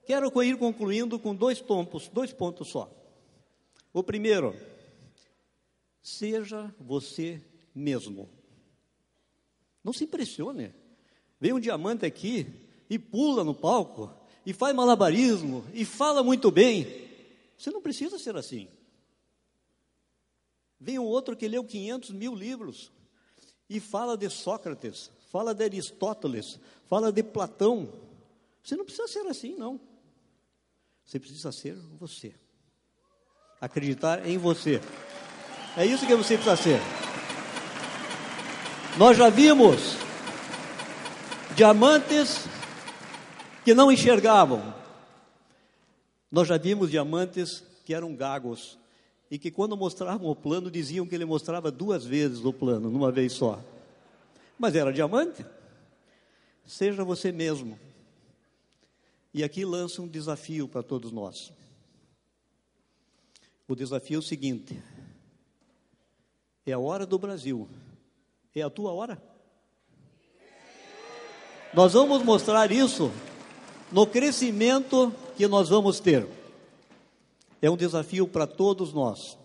Quero 0.07 0.31
ir 0.45 0.57
concluindo 0.57 1.19
com 1.19 1.35
dois 1.35 1.61
pontos, 1.61 2.09
dois 2.09 2.33
pontos 2.33 2.69
só. 2.69 2.89
O 3.93 4.05
primeiro, 4.05 4.55
seja 6.01 6.73
você 6.79 7.43
mesmo. 7.75 8.29
Não 9.83 9.93
se 9.93 10.05
impressione. 10.05 10.73
Vem 11.41 11.53
um 11.53 11.59
diamante 11.59 12.07
aqui 12.07 12.47
e 12.89 12.99
pula 13.01 13.43
no 13.43 13.53
palco 13.53 14.15
e 14.45 14.53
faz 14.53 14.75
malabarismo 14.77 15.65
e 15.75 15.85
fala 15.85 16.23
muito 16.23 16.53
bem. 16.53 16.87
Você 17.59 17.71
não 17.71 17.83
precisa 17.83 18.17
ser 18.17 18.37
assim. 18.37 18.69
Vem 20.79 21.01
um 21.01 21.05
outro 21.05 21.37
que 21.37 21.49
leu 21.49 21.65
500 21.65 22.11
mil 22.11 22.33
livros 22.33 22.93
e 23.69 23.81
fala 23.81 24.17
de 24.17 24.31
Sócrates, 24.31 25.11
fala 25.31 25.53
de 25.53 25.65
Aristóteles, 25.65 26.61
fala 26.87 27.11
de 27.11 27.25
Platão. 27.25 27.93
Você 28.63 28.77
não 28.77 28.85
precisa 28.85 29.09
ser 29.09 29.27
assim, 29.27 29.57
não. 29.57 29.81
Você 31.17 31.21
precisa 31.21 31.51
ser 31.51 31.75
você. 31.99 32.35
Acreditar 33.59 34.29
em 34.29 34.37
você. 34.37 34.83
É 35.75 35.87
isso 35.87 36.07
que 36.07 36.14
você 36.14 36.35
precisa 36.35 36.57
ser. 36.57 36.79
Nós 38.99 39.17
já 39.17 39.31
vimos 39.31 39.97
diamantes 41.55 42.45
que 43.64 43.73
não 43.73 43.91
enxergavam. 43.91 44.75
Nós 46.31 46.49
já 46.49 46.59
vimos 46.59 46.91
diamantes 46.91 47.64
que 47.87 47.95
eram 47.95 48.14
gagos 48.14 48.79
e 49.31 49.39
que 49.39 49.51
quando 49.51 49.75
mostravam 49.75 50.29
o 50.29 50.37
plano 50.37 50.71
diziam 50.71 51.07
que 51.07 51.14
ele 51.14 51.25
mostrava 51.25 51.71
duas 51.71 52.05
vezes 52.05 52.45
o 52.45 52.53
plano, 52.53 52.91
numa 52.91 53.11
vez 53.11 53.33
só. 53.33 53.59
Mas 54.59 54.75
era 54.75 54.93
diamante. 54.93 55.47
Seja 56.67 57.03
você 57.05 57.33
mesmo. 57.33 57.79
E 59.37 59.45
aqui 59.45 59.66
lança 59.66 60.01
um 60.01 60.09
desafio 60.09 60.66
para 60.66 60.82
todos 60.82 61.12
nós. 61.12 61.53
O 63.68 63.76
desafio 63.76 64.16
é 64.16 64.18
o 64.18 64.22
seguinte: 64.22 64.82
é 66.64 66.72
a 66.72 66.78
hora 66.78 67.05
do 67.05 67.18
Brasil. 67.18 67.68
É 68.55 68.62
a 68.62 68.70
tua 68.70 68.93
hora? 68.93 69.22
Nós 71.74 71.93
vamos 71.93 72.22
mostrar 72.22 72.72
isso 72.72 73.12
no 73.93 74.07
crescimento 74.07 75.12
que 75.37 75.47
nós 75.47 75.68
vamos 75.68 76.01
ter. 76.01 76.26
É 77.61 77.70
um 77.70 77.76
desafio 77.76 78.26
para 78.26 78.47
todos 78.47 78.95
nós, 78.95 79.37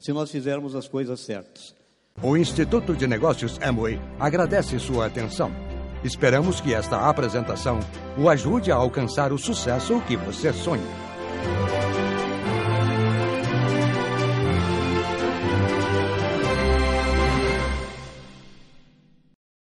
se 0.00 0.12
nós 0.12 0.32
fizermos 0.32 0.74
as 0.74 0.88
coisas 0.88 1.20
certas. 1.20 1.76
O 2.20 2.36
Instituto 2.36 2.92
de 2.96 3.06
Negócios 3.06 3.56
Amway 3.62 4.00
agradece 4.18 4.80
sua 4.80 5.06
atenção. 5.06 5.67
Esperamos 6.04 6.60
que 6.60 6.72
esta 6.72 7.08
apresentação 7.08 7.80
o 8.16 8.28
ajude 8.28 8.70
a 8.70 8.76
alcançar 8.76 9.32
o 9.32 9.38
sucesso 9.38 10.00
que 10.06 10.16
você 10.16 10.52
sonha. 10.52 11.07